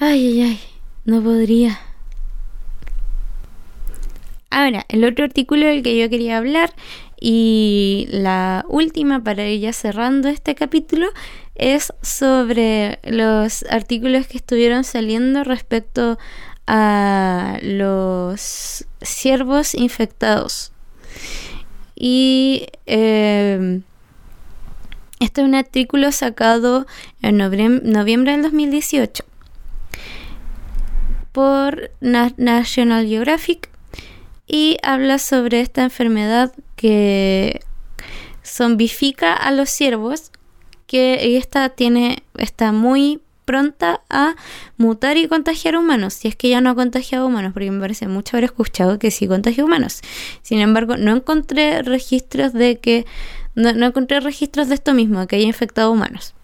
[0.00, 0.60] Ay, ay, ay,
[1.04, 1.80] no podría.
[4.50, 6.74] Ahora, el otro artículo del que yo quería hablar
[7.24, 11.06] y la última para ir ya cerrando este capítulo
[11.54, 16.18] es sobre los artículos que estuvieron saliendo respecto
[16.66, 20.72] a los ciervos infectados.
[21.94, 23.82] Y eh,
[25.20, 26.88] este es un artículo sacado
[27.22, 29.24] en noviembre del 2018
[31.30, 33.70] por National Geographic
[34.46, 37.60] y habla sobre esta enfermedad que
[38.44, 40.30] zombifica a los ciervos
[40.86, 44.34] que esta tiene está muy pronta a
[44.76, 48.08] mutar y contagiar humanos, si es que ya no ha contagiado humanos, porque me parece
[48.08, 50.00] mucho haber escuchado que sí contagia humanos.
[50.42, 53.06] Sin embargo, no encontré registros de que
[53.54, 56.34] no, no encontré registros de esto mismo, que haya infectado humanos.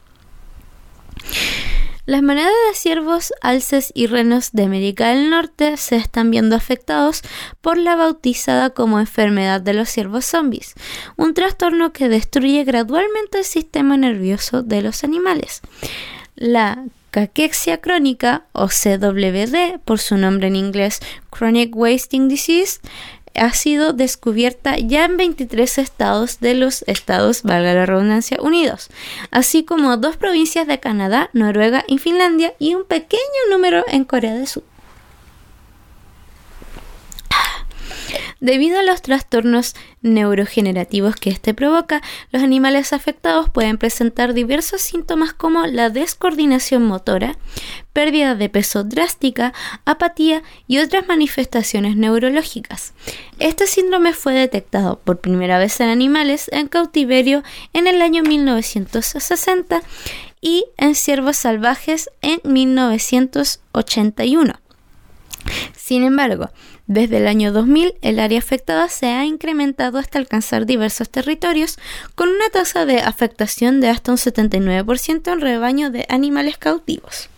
[2.09, 7.21] Las manadas de ciervos, alces y renos de América del Norte se están viendo afectados
[7.61, 10.73] por la bautizada como enfermedad de los ciervos zombies,
[11.17, 15.61] un trastorno que destruye gradualmente el sistema nervioso de los animales.
[16.35, 21.01] La caquexia crónica o CWD, por su nombre en inglés
[21.31, 22.81] Chronic Wasting Disease,
[23.39, 28.89] ha sido descubierta ya en 23 estados de los Estados, valga la redundancia, unidos,
[29.31, 33.21] así como dos provincias de Canadá, Noruega y Finlandia y un pequeño
[33.51, 34.68] número en Corea del Sur.
[38.41, 45.33] Debido a los trastornos neurogenerativos que este provoca, los animales afectados pueden presentar diversos síntomas
[45.33, 47.37] como la descoordinación motora,
[47.93, 49.53] pérdida de peso drástica,
[49.85, 52.93] apatía y otras manifestaciones neurológicas.
[53.41, 59.83] Este síndrome fue detectado por primera vez en animales en cautiverio en el año 1960
[60.41, 64.61] y en ciervos salvajes en 1981.
[65.75, 66.51] Sin embargo,
[66.89, 71.79] Desde el año 2000, el área afectada se ha incrementado hasta alcanzar diversos territorios,
[72.15, 77.29] con una tasa de afectación de hasta un 79% en rebaño de animales cautivos.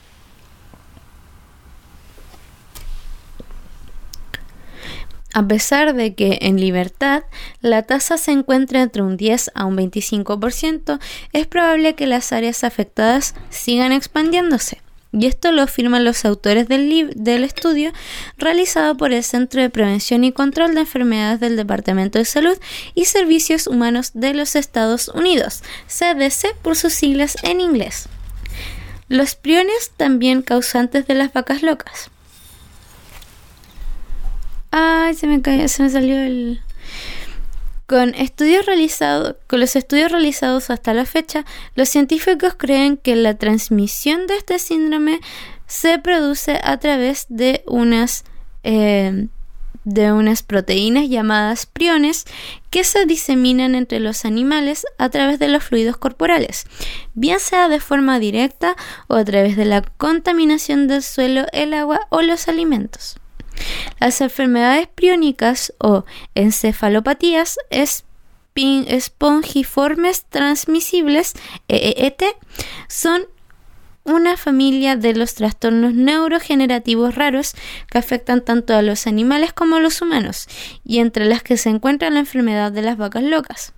[5.34, 7.24] A pesar de que en libertad
[7.61, 11.01] la tasa se encuentra entre un 10 a un 25%,
[11.32, 14.80] es probable que las áreas afectadas sigan expandiéndose.
[15.12, 17.92] Y esto lo afirman los autores del, del, estudio
[18.38, 22.56] realizado por el Centro de Prevención y Control de Enfermedades del Departamento de Salud
[22.94, 28.08] y Servicios Humanos de los Estados Unidos, CDC por sus siglas en inglés.
[29.08, 32.11] Los priones también causantes de las vacas locas.
[34.70, 36.61] Ay, se me cayó, se me salió el.
[37.91, 38.66] Con, estudios
[39.49, 44.61] con los estudios realizados hasta la fecha, los científicos creen que la transmisión de este
[44.61, 45.18] síndrome
[45.66, 48.22] se produce a través de unas,
[48.62, 49.26] eh,
[49.82, 52.26] de unas proteínas llamadas priones
[52.70, 56.66] que se diseminan entre los animales a través de los fluidos corporales,
[57.14, 58.76] bien sea de forma directa
[59.09, 63.19] o a través de la contaminación del suelo, el agua o los alimentos.
[63.98, 66.04] Las enfermedades priónicas o
[66.34, 67.58] encefalopatías
[68.54, 71.34] espongiformes transmisibles
[71.68, 72.22] EET
[72.88, 73.22] son
[74.04, 77.54] una familia de los trastornos neurogenerativos raros
[77.90, 80.48] que afectan tanto a los animales como a los humanos
[80.84, 83.74] y entre las que se encuentra la enfermedad de las vacas locas.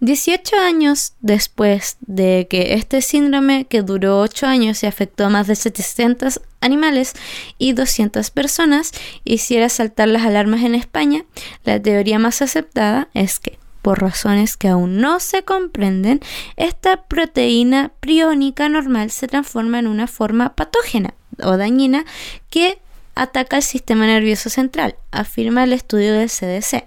[0.00, 5.46] 18 años después de que este síndrome, que duró 8 años y afectó a más
[5.46, 7.14] de 700 animales
[7.58, 8.92] y 200 personas,
[9.24, 11.24] hiciera saltar las alarmas en España,
[11.64, 16.20] la teoría más aceptada es que, por razones que aún no se comprenden,
[16.56, 22.04] esta proteína priónica normal se transforma en una forma patógena o dañina
[22.50, 22.78] que
[23.14, 26.84] ataca el sistema nervioso central, afirma el estudio del CDC.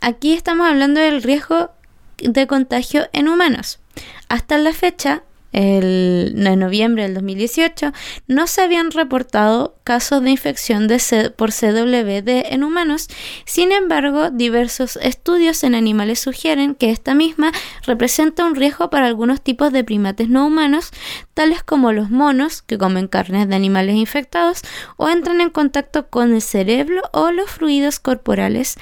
[0.00, 1.70] Aquí estamos hablando del riesgo
[2.18, 3.80] de contagio en humanos.
[4.28, 5.22] Hasta la fecha,
[5.52, 7.92] el, en noviembre del 2018,
[8.26, 10.88] no se habían reportado casos de infección
[11.36, 13.08] por CWD en humanos.
[13.46, 17.52] Sin embargo, diversos estudios en animales sugieren que esta misma
[17.86, 20.90] representa un riesgo para algunos tipos de primates no humanos,
[21.34, 24.62] tales como los monos, que comen carnes de animales infectados
[24.96, 28.76] o entran en contacto con el cerebro o los fluidos corporales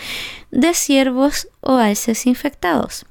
[0.50, 3.05] de ciervos o alces infectados.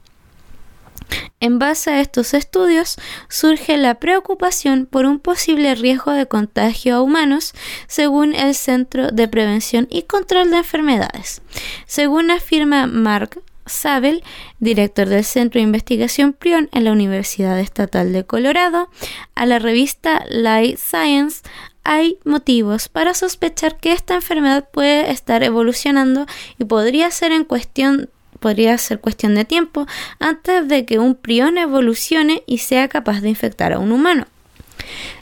[1.39, 2.97] En base a estos estudios
[3.29, 7.53] surge la preocupación por un posible riesgo de contagio a humanos,
[7.87, 11.41] según el Centro de Prevención y Control de Enfermedades.
[11.85, 14.23] Según afirma Mark Sabel,
[14.59, 18.89] director del Centro de Investigación Prion en la Universidad Estatal de Colorado,
[19.33, 21.41] a la revista Life Science
[21.83, 26.25] hay motivos para sospechar que esta enfermedad puede estar evolucionando
[26.57, 28.09] y podría ser en cuestión
[28.45, 29.87] podría ser cuestión de tiempo
[30.19, 34.27] antes de que un prión evolucione y sea capaz de infectar a un humano.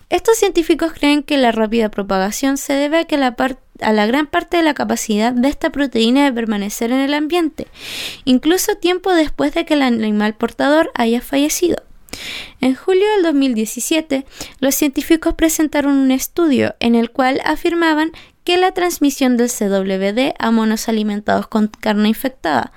[0.09, 3.33] Estos científicos creen que la rápida propagación se debe a, que la
[3.79, 7.67] la gran parte de la capacidad de esta proteína de permanecer en el ambiente,
[8.25, 11.77] incluso tiempo después de que el animal portador haya fallecido.
[12.59, 14.25] En julio del 2017,
[14.59, 18.11] los científicos presentaron un estudio en el cual afirmaban
[18.43, 22.71] que la transmisión del CWD a monos alimentados con carne infectada,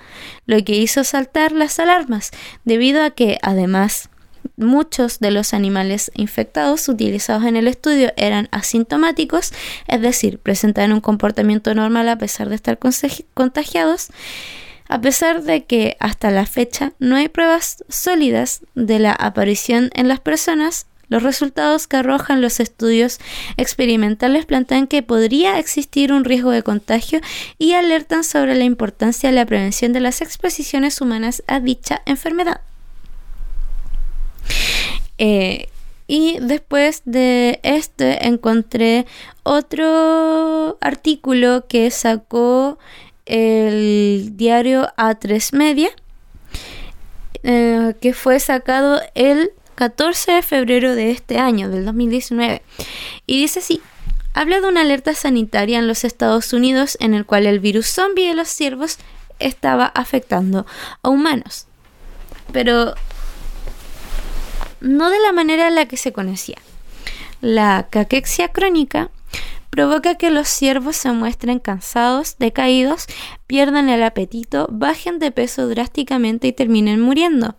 [0.47, 2.31] lo que hizo saltar las alarmas,
[2.65, 4.09] debido a que, además,
[4.57, 9.53] muchos de los animales infectados utilizados en el estudio eran asintomáticos,
[9.89, 12.79] es decir, presentaban un comportamiento normal a pesar de estar
[13.35, 14.09] contagiados,
[14.89, 20.09] a pesar de que hasta la fecha no hay pruebas sólidas de la aparición en
[20.09, 23.19] las personas los resultados que arrojan los estudios
[23.57, 27.21] experimentales plantean que podría existir un riesgo de contagio
[27.59, 32.61] y alertan sobre la importancia de la prevención de las exposiciones humanas a dicha enfermedad.
[35.19, 35.69] Eh,
[36.09, 39.07] y después de este encontré
[39.43, 42.79] otro artículo que sacó
[43.25, 45.91] el diario A3 Media,
[47.43, 52.63] eh, que fue sacado el 14 de febrero de este año, del 2019.
[53.27, 53.81] Y dice así,
[54.35, 58.27] habla de una alerta sanitaria en los Estados Unidos en el cual el virus zombie
[58.27, 58.99] de los ciervos
[59.39, 60.67] estaba afectando
[61.03, 61.67] a humanos.
[62.53, 62.95] Pero
[64.81, 66.57] no de la manera en la que se conocía.
[67.41, 69.11] La caquexia crónica
[69.71, 73.07] provoca que los ciervos se muestren cansados, decaídos,
[73.47, 77.57] pierdan el apetito, bajen de peso drásticamente y terminen muriendo.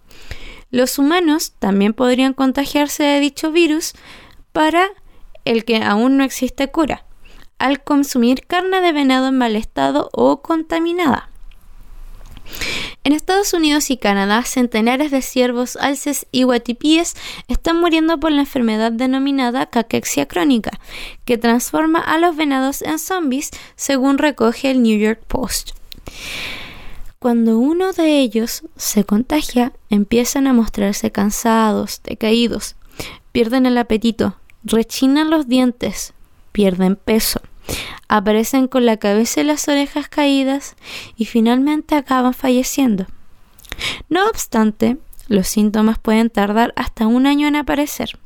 [0.70, 3.94] Los humanos también podrían contagiarse de dicho virus
[4.52, 4.88] para
[5.46, 7.04] el que aún no existe cura.
[7.60, 11.32] al consumir carne de venado en mal estado o contaminada.
[13.04, 17.16] En Estados Unidos y Canadá, centenares de ciervos, alces y guatipíes
[17.48, 20.72] están muriendo por la enfermedad denominada caquexia crónica,
[21.26, 25.72] que transforma a los venados en zombies, según recoge el New York Post.
[27.20, 32.76] Cuando uno de ellos se contagia, empiezan a mostrarse cansados, decaídos,
[33.32, 36.14] pierden el apetito, rechinan los dientes,
[36.52, 37.42] pierden peso,
[38.08, 40.76] aparecen con la cabeza y las orejas caídas
[41.16, 43.08] y finalmente acaban falleciendo.
[44.10, 44.98] No obstante,
[45.28, 48.20] los síntomas pueden tardar hasta un año en aparecer.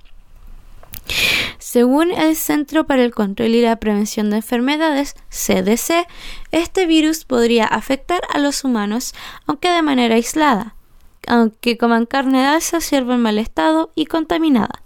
[1.57, 6.07] Según el Centro para el Control y la Prevención de Enfermedades, CDC,
[6.51, 9.13] este virus podría afectar a los humanos,
[9.45, 10.75] aunque de manera aislada,
[11.27, 14.81] aunque coman carne de alza, en mal estado y contaminada.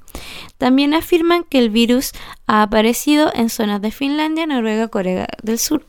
[0.57, 2.11] También afirman que el virus
[2.47, 5.85] ha aparecido en zonas de Finlandia, Noruega, Corea del Sur.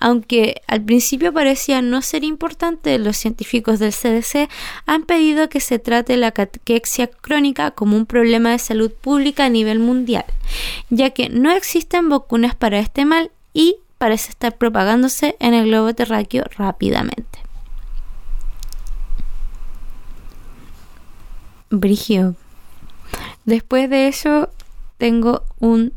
[0.00, 4.48] Aunque al principio parecía no ser importante, los científicos del CDC
[4.86, 9.50] han pedido que se trate la caquexia crónica como un problema de salud pública a
[9.50, 10.24] nivel mundial,
[10.88, 15.92] ya que no existen vacunas para este mal y parece estar propagándose en el globo
[15.92, 17.38] terráqueo rápidamente.
[21.68, 22.34] Brigio.
[23.44, 24.48] Después de eso
[24.96, 25.92] tengo un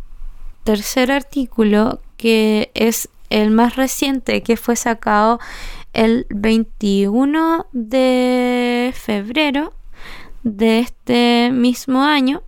[0.65, 5.39] tercer artículo que es el más reciente que fue sacado
[5.91, 9.73] el 21 de febrero
[10.43, 12.43] de este mismo año,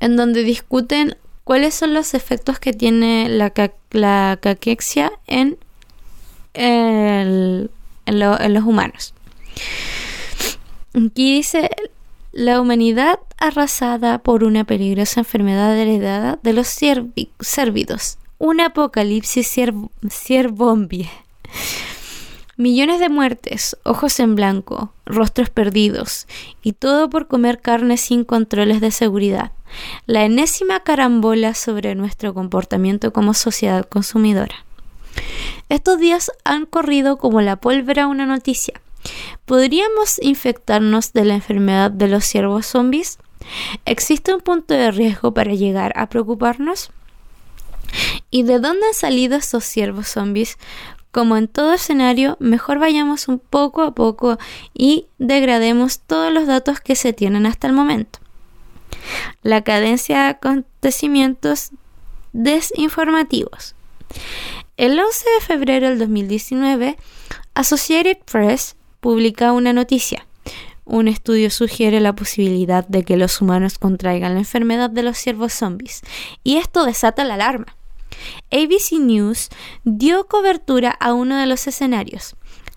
[0.00, 3.52] en donde discuten cuáles son los efectos que tiene la,
[3.92, 5.58] la caquexia en,
[6.54, 7.70] en,
[8.06, 9.14] en los humanos.
[10.94, 11.70] Aquí dice
[12.32, 19.52] la humanidad arrasada por una peligrosa enfermedad heredada de los cérvidos un apocalipsis
[20.08, 21.10] ciervombie.
[22.56, 26.26] Millones de muertes, ojos en blanco, rostros perdidos,
[26.62, 29.52] y todo por comer carne sin controles de seguridad.
[30.06, 34.64] La enésima carambola sobre nuestro comportamiento como sociedad consumidora.
[35.68, 38.80] Estos días han corrido como la pólvora una noticia.
[39.46, 43.18] ¿Podríamos infectarnos de la enfermedad de los ciervos zombies?
[43.84, 46.90] ¿Existe un punto de riesgo para llegar a preocuparnos?
[48.30, 50.58] ¿Y de dónde han salido estos ciervos zombies?
[51.10, 54.38] Como en todo escenario, mejor vayamos un poco a poco
[54.74, 58.18] y degrademos todos los datos que se tienen hasta el momento.
[59.42, 61.70] La cadencia de acontecimientos
[62.32, 63.74] desinformativos.
[64.76, 66.96] El 11 de febrero del 2019,
[67.54, 70.26] Associated Press publica una noticia.
[70.84, 75.52] Un estudio sugiere la posibilidad de que los humanos contraigan la enfermedad de los ciervos
[75.52, 76.02] zombies,
[76.44, 77.77] y esto desata la alarma.
[78.50, 79.48] ABC News
[79.84, 82.36] dio cobertura a uno de los escenarios.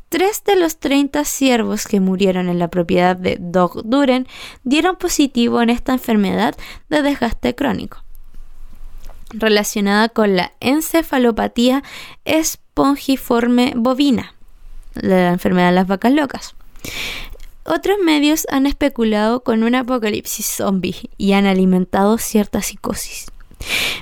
[0.09, 4.27] Tres de los 30 ciervos que murieron en la propiedad de Doug Duren
[4.63, 6.55] dieron positivo en esta enfermedad
[6.89, 8.03] de desgaste crónico,
[9.29, 11.81] relacionada con la encefalopatía
[12.25, 14.35] espongiforme bovina,
[14.95, 16.55] la enfermedad de las vacas locas.
[17.63, 23.27] Otros medios han especulado con un apocalipsis zombie y han alimentado cierta psicosis.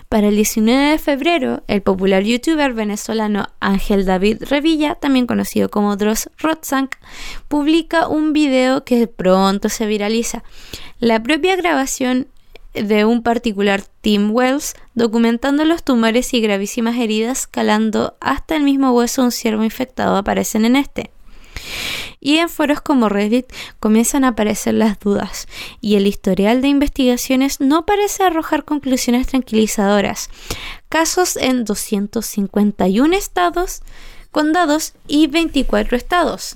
[0.09, 5.95] Para el 19 de febrero, el popular youtuber venezolano Ángel David Revilla, también conocido como
[5.97, 6.95] Dross Rotzank,
[7.47, 10.43] publica un video que pronto se viraliza.
[10.99, 12.27] La propia grabación
[12.73, 18.91] de un particular Tim Wells documentando los tumores y gravísimas heridas calando hasta el mismo
[18.91, 21.11] hueso un ciervo infectado aparecen en este.
[22.19, 23.45] Y en foros como Reddit
[23.79, 25.47] comienzan a aparecer las dudas,
[25.81, 30.29] y el historial de investigaciones no parece arrojar conclusiones tranquilizadoras.
[30.89, 33.81] Casos en 251 estados,
[34.31, 36.55] condados y 24 estados.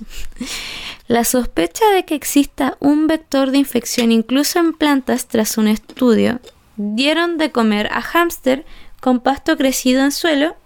[1.06, 6.40] La sospecha de que exista un vector de infección incluso en plantas tras un estudio
[6.76, 8.64] dieron de comer a hámster
[9.00, 10.56] con pasto crecido en suelo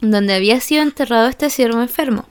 [0.00, 2.26] donde había sido enterrado este ciervo enfermo.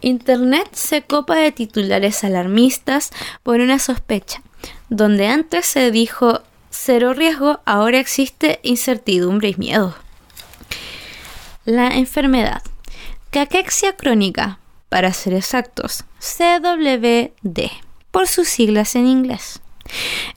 [0.00, 3.10] Internet se copa de titulares alarmistas
[3.42, 4.42] por una sospecha.
[4.88, 9.94] Donde antes se dijo cero riesgo, ahora existe incertidumbre y miedo.
[11.64, 12.62] La enfermedad.
[13.30, 17.70] Caquexia crónica, para ser exactos, CWD,
[18.10, 19.60] por sus siglas en inglés.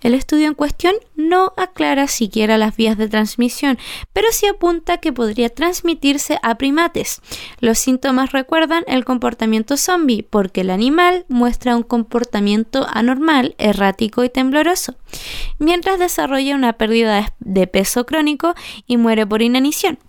[0.02, 3.78] El estudio en cuestión no aclara siquiera las vías de transmisión,
[4.12, 7.22] pero sí apunta que podría transmitirse a primates.
[7.60, 14.30] Los síntomas recuerdan el comportamiento zombie, porque el animal muestra un comportamiento anormal, errático y
[14.30, 14.96] tembloroso,
[15.60, 18.56] mientras desarrolla una pérdida de peso crónico
[18.88, 20.00] y muere por inanición.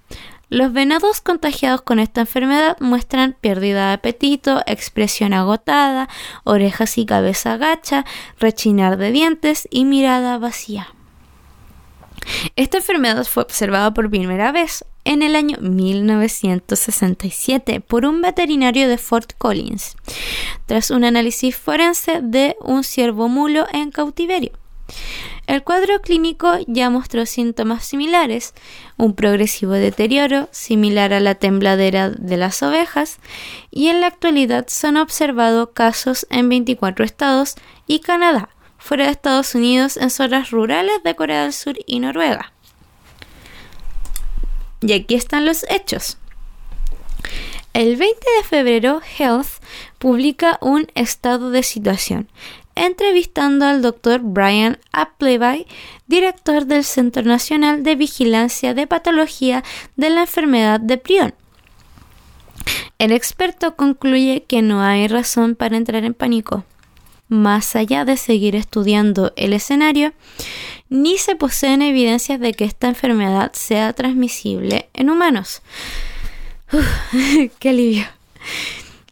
[0.49, 6.09] Los venados contagiados con esta enfermedad muestran pérdida de apetito, expresión agotada,
[6.45, 8.05] orejas y cabeza gacha,
[8.39, 10.89] rechinar de dientes y mirada vacía.
[12.57, 18.99] Esta enfermedad fue observada por primera vez en el año 1967 por un veterinario de
[18.99, 19.97] Fort Collins,
[20.67, 24.53] tras un análisis forense de un ciervo mulo en cautiverio.
[25.47, 28.55] El cuadro clínico ya mostró síntomas similares,
[28.97, 33.19] un progresivo deterioro similar a la tembladera de las ovejas,
[33.71, 39.11] y en la actualidad se han observado casos en 24 estados y Canadá, fuera de
[39.11, 42.53] Estados Unidos en zonas rurales de Corea del Sur y Noruega.
[44.81, 46.17] Y aquí están los hechos.
[47.75, 49.61] El 20 de febrero, Health
[49.99, 52.31] publica un estado de situación
[52.75, 55.67] entrevistando al doctor Brian Appleby,
[56.07, 59.65] director del Centro Nacional de Vigilancia de Patología
[59.97, 61.35] de la Enfermedad de Prion.
[62.99, 66.65] El experto concluye que no hay razón para entrar en pánico.
[67.29, 70.13] Más allá de seguir estudiando el escenario,
[70.89, 75.63] ni se poseen evidencias de que esta enfermedad sea transmisible en humanos.
[77.59, 78.05] ¡Qué alivio!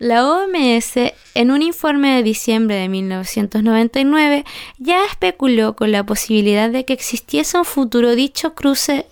[0.02, 0.96] La OMS,
[1.36, 4.44] en un informe de diciembre de 1999,
[4.78, 9.06] ya especuló con la posibilidad de que existiese un futuro dicho cruce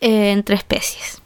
[0.00, 1.22] eh, entre especies.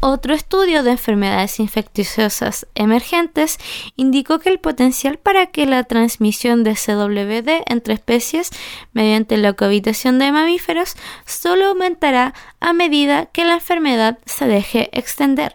[0.00, 3.58] Otro estudio de enfermedades infecciosas emergentes
[3.94, 8.50] indicó que el potencial para que la transmisión de CWD entre especies
[8.92, 15.54] mediante la cohabitación de mamíferos solo aumentará a medida que la enfermedad se deje extender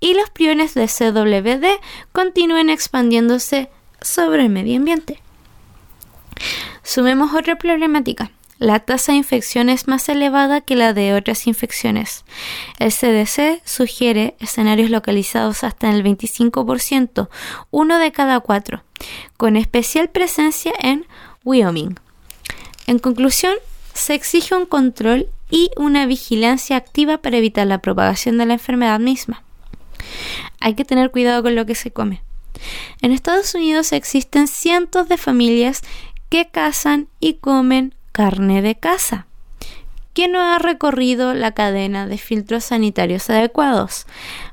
[0.00, 1.80] y los priones de CWD
[2.12, 5.20] continúen expandiéndose sobre el medio ambiente.
[6.82, 8.30] Sumemos otra problemática.
[8.58, 12.26] La tasa de infección es más elevada que la de otras infecciones.
[12.78, 17.30] El CDC sugiere escenarios localizados hasta el 25%,
[17.70, 18.84] uno de cada cuatro,
[19.38, 21.06] con especial presencia en
[21.42, 21.98] Wyoming.
[22.86, 23.54] En conclusión,
[23.94, 29.00] se exige un control y una vigilancia activa para evitar la propagación de la enfermedad
[29.00, 29.42] misma.
[30.60, 32.22] Hay que tener cuidado con lo que se come.
[33.00, 35.82] En Estados Unidos existen cientos de familias
[36.28, 39.26] que cazan y comen carne de caza.
[40.12, 44.06] ¿Quién no ha recorrido la cadena de filtros sanitarios adecuados?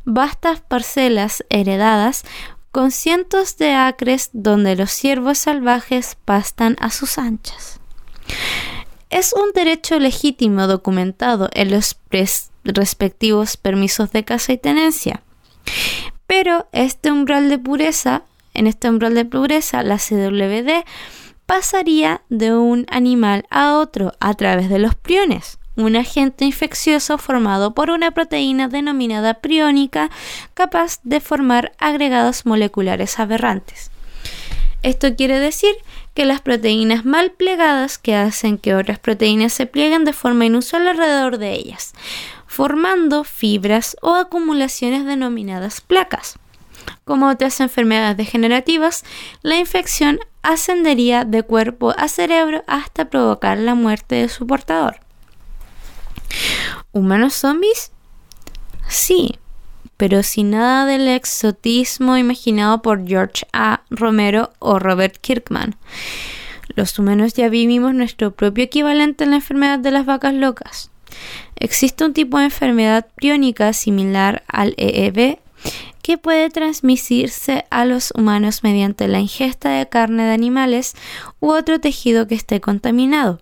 [0.05, 2.23] Vastas parcelas heredadas
[2.71, 7.79] con cientos de acres donde los ciervos salvajes pastan a sus anchas.
[9.09, 11.97] Es un derecho legítimo documentado en los
[12.63, 15.23] respectivos permisos de caza y tenencia.
[16.27, 20.83] Pero este umbral de pureza, en este umbral de pureza, la CWD
[21.45, 27.73] pasaría de un animal a otro a través de los priones, un agente infeccioso formado
[27.73, 30.09] por una proteína denominada priónica
[30.53, 33.91] capaz de formar agregados moleculares aberrantes.
[34.83, 35.75] Esto quiere decir
[36.13, 40.87] que las proteínas mal plegadas que hacen que otras proteínas se plieguen de forma inusual
[40.87, 41.93] alrededor de ellas,
[42.47, 46.39] formando fibras o acumulaciones denominadas placas.
[47.03, 49.03] Como otras enfermedades degenerativas,
[49.41, 54.99] la infección ascendería de cuerpo a cerebro hasta provocar la muerte de su portador.
[56.91, 57.91] ¿Humanos zombies?
[58.87, 59.37] Sí,
[59.97, 63.81] pero sin nada del exotismo imaginado por George A.
[63.89, 65.75] Romero o Robert Kirkman.
[66.75, 70.91] Los humanos ya vivimos nuestro propio equivalente en la enfermedad de las vacas locas.
[71.55, 75.39] Existe un tipo de enfermedad priónica similar al EEB
[76.01, 80.95] que puede transmitirse a los humanos mediante la ingesta de carne de animales
[81.39, 83.41] u otro tejido que esté contaminado.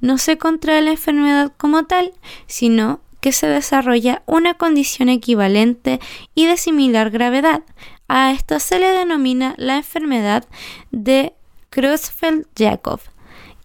[0.00, 2.12] No se contrae la enfermedad como tal,
[2.46, 6.00] sino que se desarrolla una condición equivalente
[6.34, 7.62] y de similar gravedad.
[8.08, 10.48] A esta se le denomina la enfermedad
[10.90, 11.34] de
[11.70, 13.00] Creutzfeldt-Jakob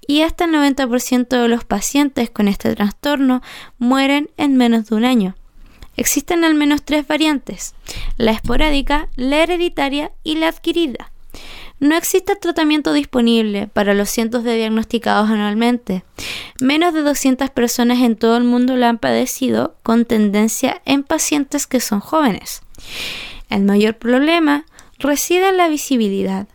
[0.08, 3.42] y hasta el 90% de los pacientes con este trastorno
[3.78, 5.36] mueren en menos de un año.
[5.98, 7.74] Existen al menos tres variantes,
[8.18, 11.12] la esporádica, la hereditaria y la adquirida.
[11.80, 16.04] No existe tratamiento disponible para los cientos de diagnosticados anualmente.
[16.62, 21.68] Menos de 200 personas en todo el mundo lo han padecido con tendencia en pacientes
[21.68, 22.62] que son jóvenes.
[23.50, 24.66] El mayor problema
[25.00, 26.48] reside en la visibilidad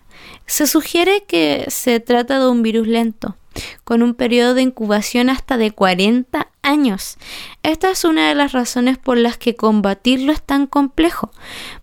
[0.51, 3.37] Se sugiere que se trata de un virus lento,
[3.85, 7.19] con un periodo de incubación hasta de 40 años.
[7.63, 11.31] Esta es una de las razones por las que combatirlo es tan complejo,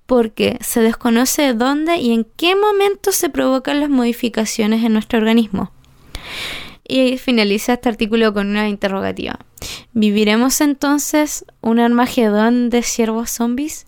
[0.05, 5.72] porque se desconoce dónde y en qué momento se provocan las modificaciones en nuestro organismo.
[6.86, 9.39] Y finaliza este artículo con una interrogativa.
[9.93, 13.88] ¿Viviremos entonces un armagedón de ciervos zombies?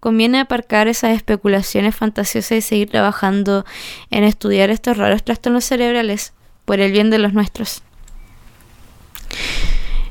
[0.00, 3.64] Conviene aparcar esas especulaciones fantasiosas y seguir trabajando
[4.10, 6.32] en estudiar estos raros trastornos cerebrales
[6.64, 7.82] por el bien de los nuestros.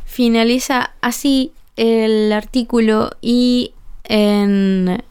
[0.06, 3.74] Finaliza así el artículo y
[4.04, 5.04] en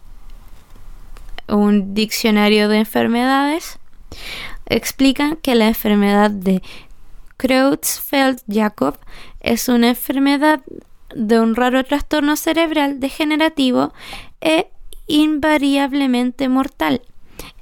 [1.49, 3.79] un diccionario de enfermedades
[4.67, 6.63] explican que la enfermedad de
[7.39, 8.99] Creutzfeldt-Jakob
[9.41, 10.61] es una enfermedad
[11.15, 13.95] de un raro trastorno cerebral degenerativo
[14.41, 14.71] e
[15.07, 17.03] invariablemente mortal.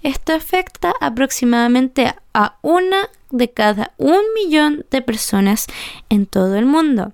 [0.03, 5.67] Esto afecta aproximadamente a una de cada un millón de personas
[6.09, 7.13] en todo el mundo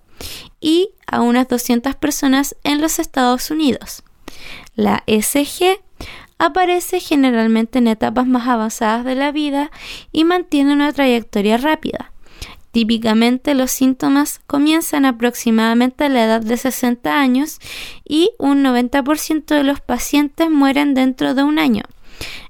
[0.60, 4.02] y a unas 200 personas en los Estados Unidos.
[4.74, 5.80] La SG
[6.38, 9.70] aparece generalmente en etapas más avanzadas de la vida
[10.10, 12.11] y mantiene una trayectoria rápida.
[12.72, 17.60] Típicamente los síntomas comienzan aproximadamente a la edad de 60 años
[18.04, 21.82] y un 90% de los pacientes mueren dentro de un año.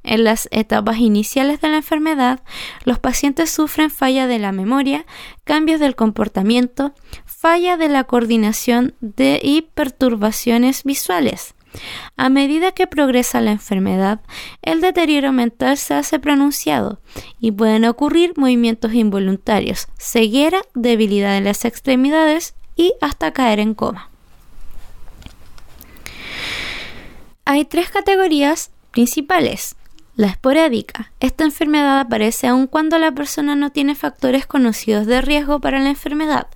[0.05, 2.41] En las etapas iniciales de la enfermedad,
[2.85, 5.07] los pacientes sufren falla de la memoria,
[5.45, 6.95] cambios del comportamiento,
[7.25, 11.55] falla de la coordinación de y perturbaciones visuales.
[12.17, 14.21] A medida que progresa la enfermedad,
[14.63, 17.01] el deterioro mental se hace pronunciado
[17.41, 24.11] y pueden ocurrir movimientos involuntarios, ceguera, debilidad en las extremidades y hasta caer en coma.
[27.45, 29.77] Hay tres categorías principales.
[30.15, 31.11] La esporádica.
[31.21, 35.89] Esta enfermedad aparece aun cuando la persona no tiene factores conocidos de riesgo para la
[35.89, 36.49] enfermedad.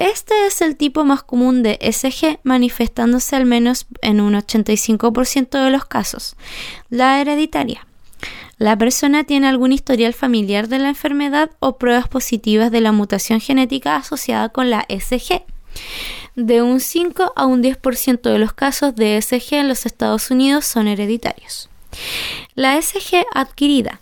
[0.00, 5.70] Este es el tipo más común de SG, manifestándose al menos en un 85% de
[5.70, 6.36] los casos.
[6.88, 7.86] La hereditaria.
[8.56, 13.42] La persona tiene algún historial familiar de la enfermedad o pruebas positivas de la mutación
[13.42, 15.42] genética asociada con la SG.
[16.34, 20.64] De un 5 a un 10% de los casos de SG en los Estados Unidos
[20.64, 21.68] son hereditarios.
[22.54, 24.00] La SG adquirida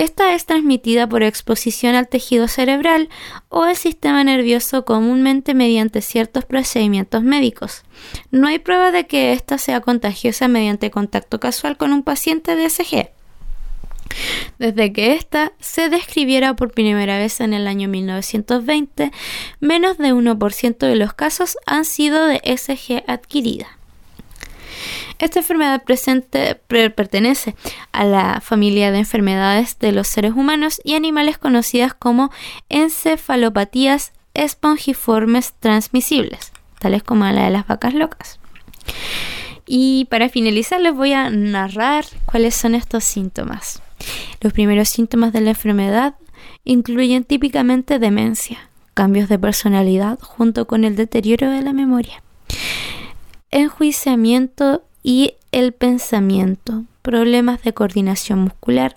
[0.00, 3.10] esta es transmitida por exposición al tejido cerebral
[3.50, 7.82] o al sistema nervioso comúnmente mediante ciertos procedimientos médicos.
[8.30, 12.70] No hay prueba de que esta sea contagiosa mediante contacto casual con un paciente de
[12.70, 13.10] SG.
[14.58, 19.12] Desde que ésta se describiera por primera vez en el año 1920,
[19.60, 23.79] menos de 1% de los casos han sido de SG adquirida.
[25.18, 27.54] Esta enfermedad presente, pertenece
[27.92, 32.30] a la familia de enfermedades de los seres humanos y animales conocidas como
[32.68, 38.38] encefalopatías espongiformes transmisibles, tales como la de las vacas locas.
[39.66, 43.82] Y para finalizar les voy a narrar cuáles son estos síntomas.
[44.40, 46.14] Los primeros síntomas de la enfermedad
[46.64, 52.22] incluyen típicamente demencia, cambios de personalidad junto con el deterioro de la memoria,
[53.50, 58.96] enjuiciamiento y el pensamiento, problemas de coordinación muscular.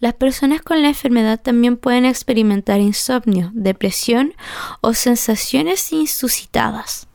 [0.00, 4.34] Las personas con la enfermedad también pueden experimentar insomnio, depresión
[4.80, 7.06] o sensaciones insuscitadas.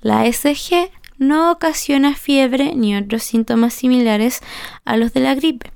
[0.00, 4.40] La SG no ocasiona fiebre ni otros síntomas similares
[4.84, 5.72] a los de la gripe.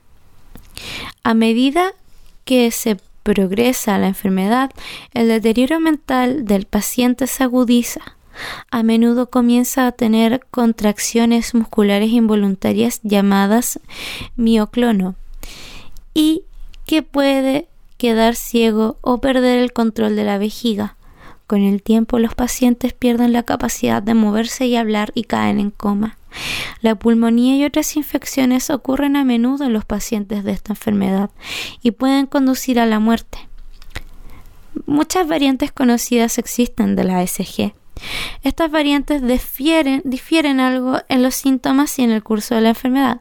[1.23, 1.93] A medida
[2.45, 4.71] que se progresa la enfermedad,
[5.13, 8.16] el deterioro mental del paciente se agudiza
[8.71, 13.81] a menudo comienza a tener contracciones musculares involuntarias llamadas
[14.37, 15.15] mioclono
[16.15, 16.43] y
[16.87, 17.69] que puede
[17.99, 20.97] quedar ciego o perder el control de la vejiga.
[21.47, 25.71] Con el tiempo los pacientes pierden la capacidad de moverse y hablar y caen en
[25.71, 26.19] coma.
[26.81, 31.31] La pulmonía y otras infecciones ocurren a menudo en los pacientes de esta enfermedad
[31.83, 33.39] y pueden conducir a la muerte.
[34.87, 37.73] Muchas variantes conocidas existen de la SG.
[38.43, 43.21] Estas variantes difieren, algo en los síntomas y en el curso de la enfermedad.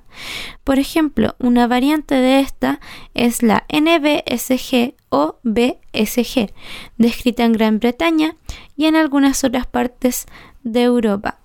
[0.64, 2.80] Por ejemplo, una variante de esta
[3.14, 6.52] es la NBSG o BSG,
[6.98, 8.36] descrita en Gran Bretaña
[8.76, 10.26] y en algunas otras partes
[10.64, 11.40] de Europa.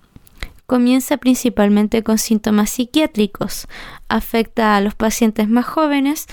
[0.67, 3.67] Comienza principalmente con síntomas psiquiátricos,
[4.09, 6.27] afecta a los pacientes más jóvenes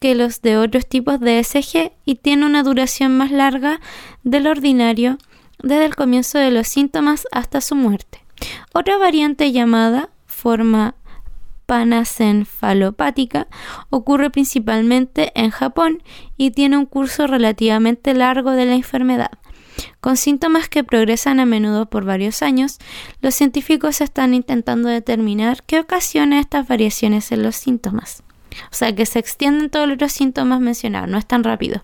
[0.00, 3.80] que los de otros tipos de SG y tiene una duración más larga
[4.22, 5.18] del ordinario
[5.62, 8.24] desde el comienzo de los síntomas hasta su muerte.
[8.72, 10.94] Otra variante llamada forma
[11.66, 13.46] panacencefalopática
[13.90, 16.02] ocurre principalmente en Japón
[16.38, 19.32] y tiene un curso relativamente largo de la enfermedad.
[20.00, 22.78] Con síntomas que progresan a menudo por varios años,
[23.20, 28.22] los científicos están intentando determinar qué ocasiona estas variaciones en los síntomas.
[28.72, 31.82] O sea, que se extienden todos los síntomas mencionados, no es tan rápido.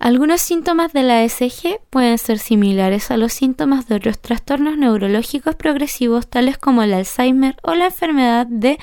[0.00, 5.56] Algunos síntomas de la ESG pueden ser similares a los síntomas de otros trastornos neurológicos
[5.56, 8.78] progresivos tales como el Alzheimer o la enfermedad de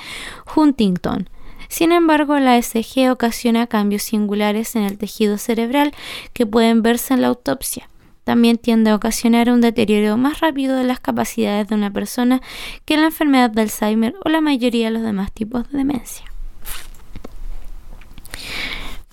[0.55, 1.27] Huntington.
[1.69, 5.91] Sin embargo, la ESG ocasiona cambios singulares en el tejido cerebral
[6.33, 7.89] que pueden verse en la autopsia.
[8.23, 12.43] También tiende a ocasionar un deterioro más rápido de las capacidades de una persona
[12.85, 16.25] que la enfermedad de Alzheimer o la mayoría de los demás tipos de demencia.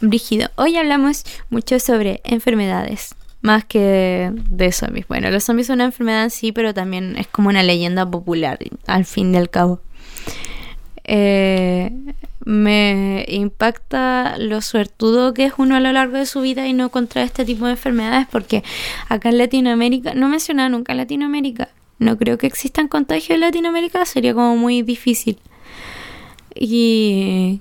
[0.09, 0.51] Brígido.
[0.57, 5.07] Hoy hablamos mucho sobre enfermedades, más que de zombies.
[5.09, 8.59] Bueno, los zombies son una enfermedad en sí, pero también es como una leyenda popular,
[8.87, 9.81] al fin y al cabo.
[11.05, 11.93] Eh,
[12.45, 16.91] me impacta lo suertudo que es uno a lo largo de su vida y no
[16.91, 18.63] contra este tipo de enfermedades, porque
[19.09, 21.69] acá en Latinoamérica, no menciona nunca Latinoamérica,
[21.99, 25.39] no creo que existan contagios en Latinoamérica, sería como muy difícil.
[26.55, 27.61] Y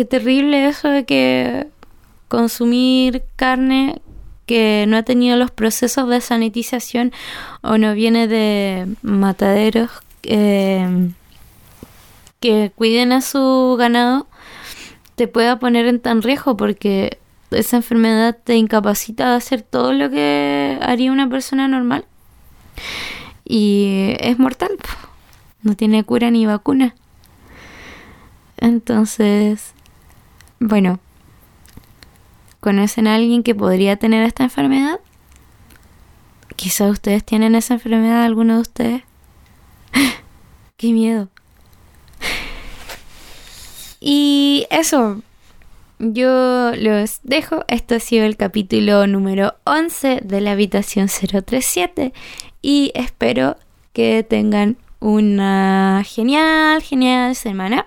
[0.00, 1.66] qué terrible eso de que
[2.28, 4.00] consumir carne
[4.46, 7.12] que no ha tenido los procesos de sanitización
[7.60, 9.90] o no viene de mataderos
[10.22, 11.10] eh,
[12.40, 14.26] que cuiden a su ganado
[15.16, 17.18] te pueda poner en tan riesgo porque
[17.50, 22.06] esa enfermedad te incapacita de hacer todo lo que haría una persona normal.
[23.44, 24.78] Y es mortal
[25.62, 26.94] no tiene cura ni vacuna.
[28.56, 29.74] Entonces
[30.60, 31.00] bueno,
[32.60, 35.00] ¿conocen a alguien que podría tener esta enfermedad?
[36.54, 39.02] Quizás ustedes tienen esa enfermedad, alguno de ustedes.
[40.76, 41.28] ¡Qué miedo!
[44.00, 45.22] Y eso,
[45.98, 47.64] yo los dejo.
[47.68, 52.12] Esto ha sido el capítulo número 11 de la habitación 037
[52.62, 53.56] y espero
[53.92, 57.86] que tengan una genial, genial semana.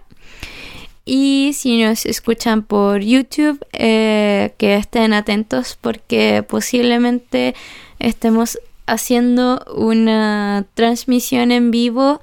[1.06, 7.56] Y si nos escuchan por YouTube, eh, que estén atentos porque posiblemente
[8.00, 12.22] estemos haciendo una transmisión en vivo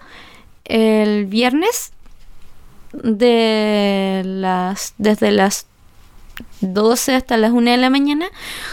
[0.64, 1.92] el viernes
[2.92, 5.66] de las desde las
[6.60, 8.26] 12 hasta las 1 de la mañana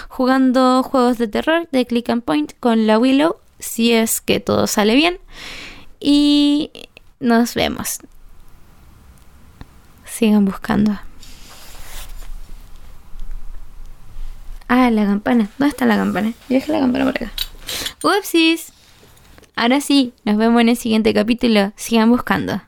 [0.10, 4.68] jugando juegos de terror de Click and Point con la Willow si es que todo
[4.68, 5.20] sale bien.
[6.00, 6.72] Y
[7.20, 8.00] nos vemos
[10.18, 10.98] Sigan buscando.
[14.68, 15.48] Ah, la campana.
[15.60, 16.30] ¿Dónde está la campana?
[16.50, 17.32] Yo dejé la campana por acá.
[18.02, 18.74] Upsis.
[19.56, 21.72] Ahora sí, nos vemos en el siguiente capítulo.
[21.76, 22.64] Sigan buscando.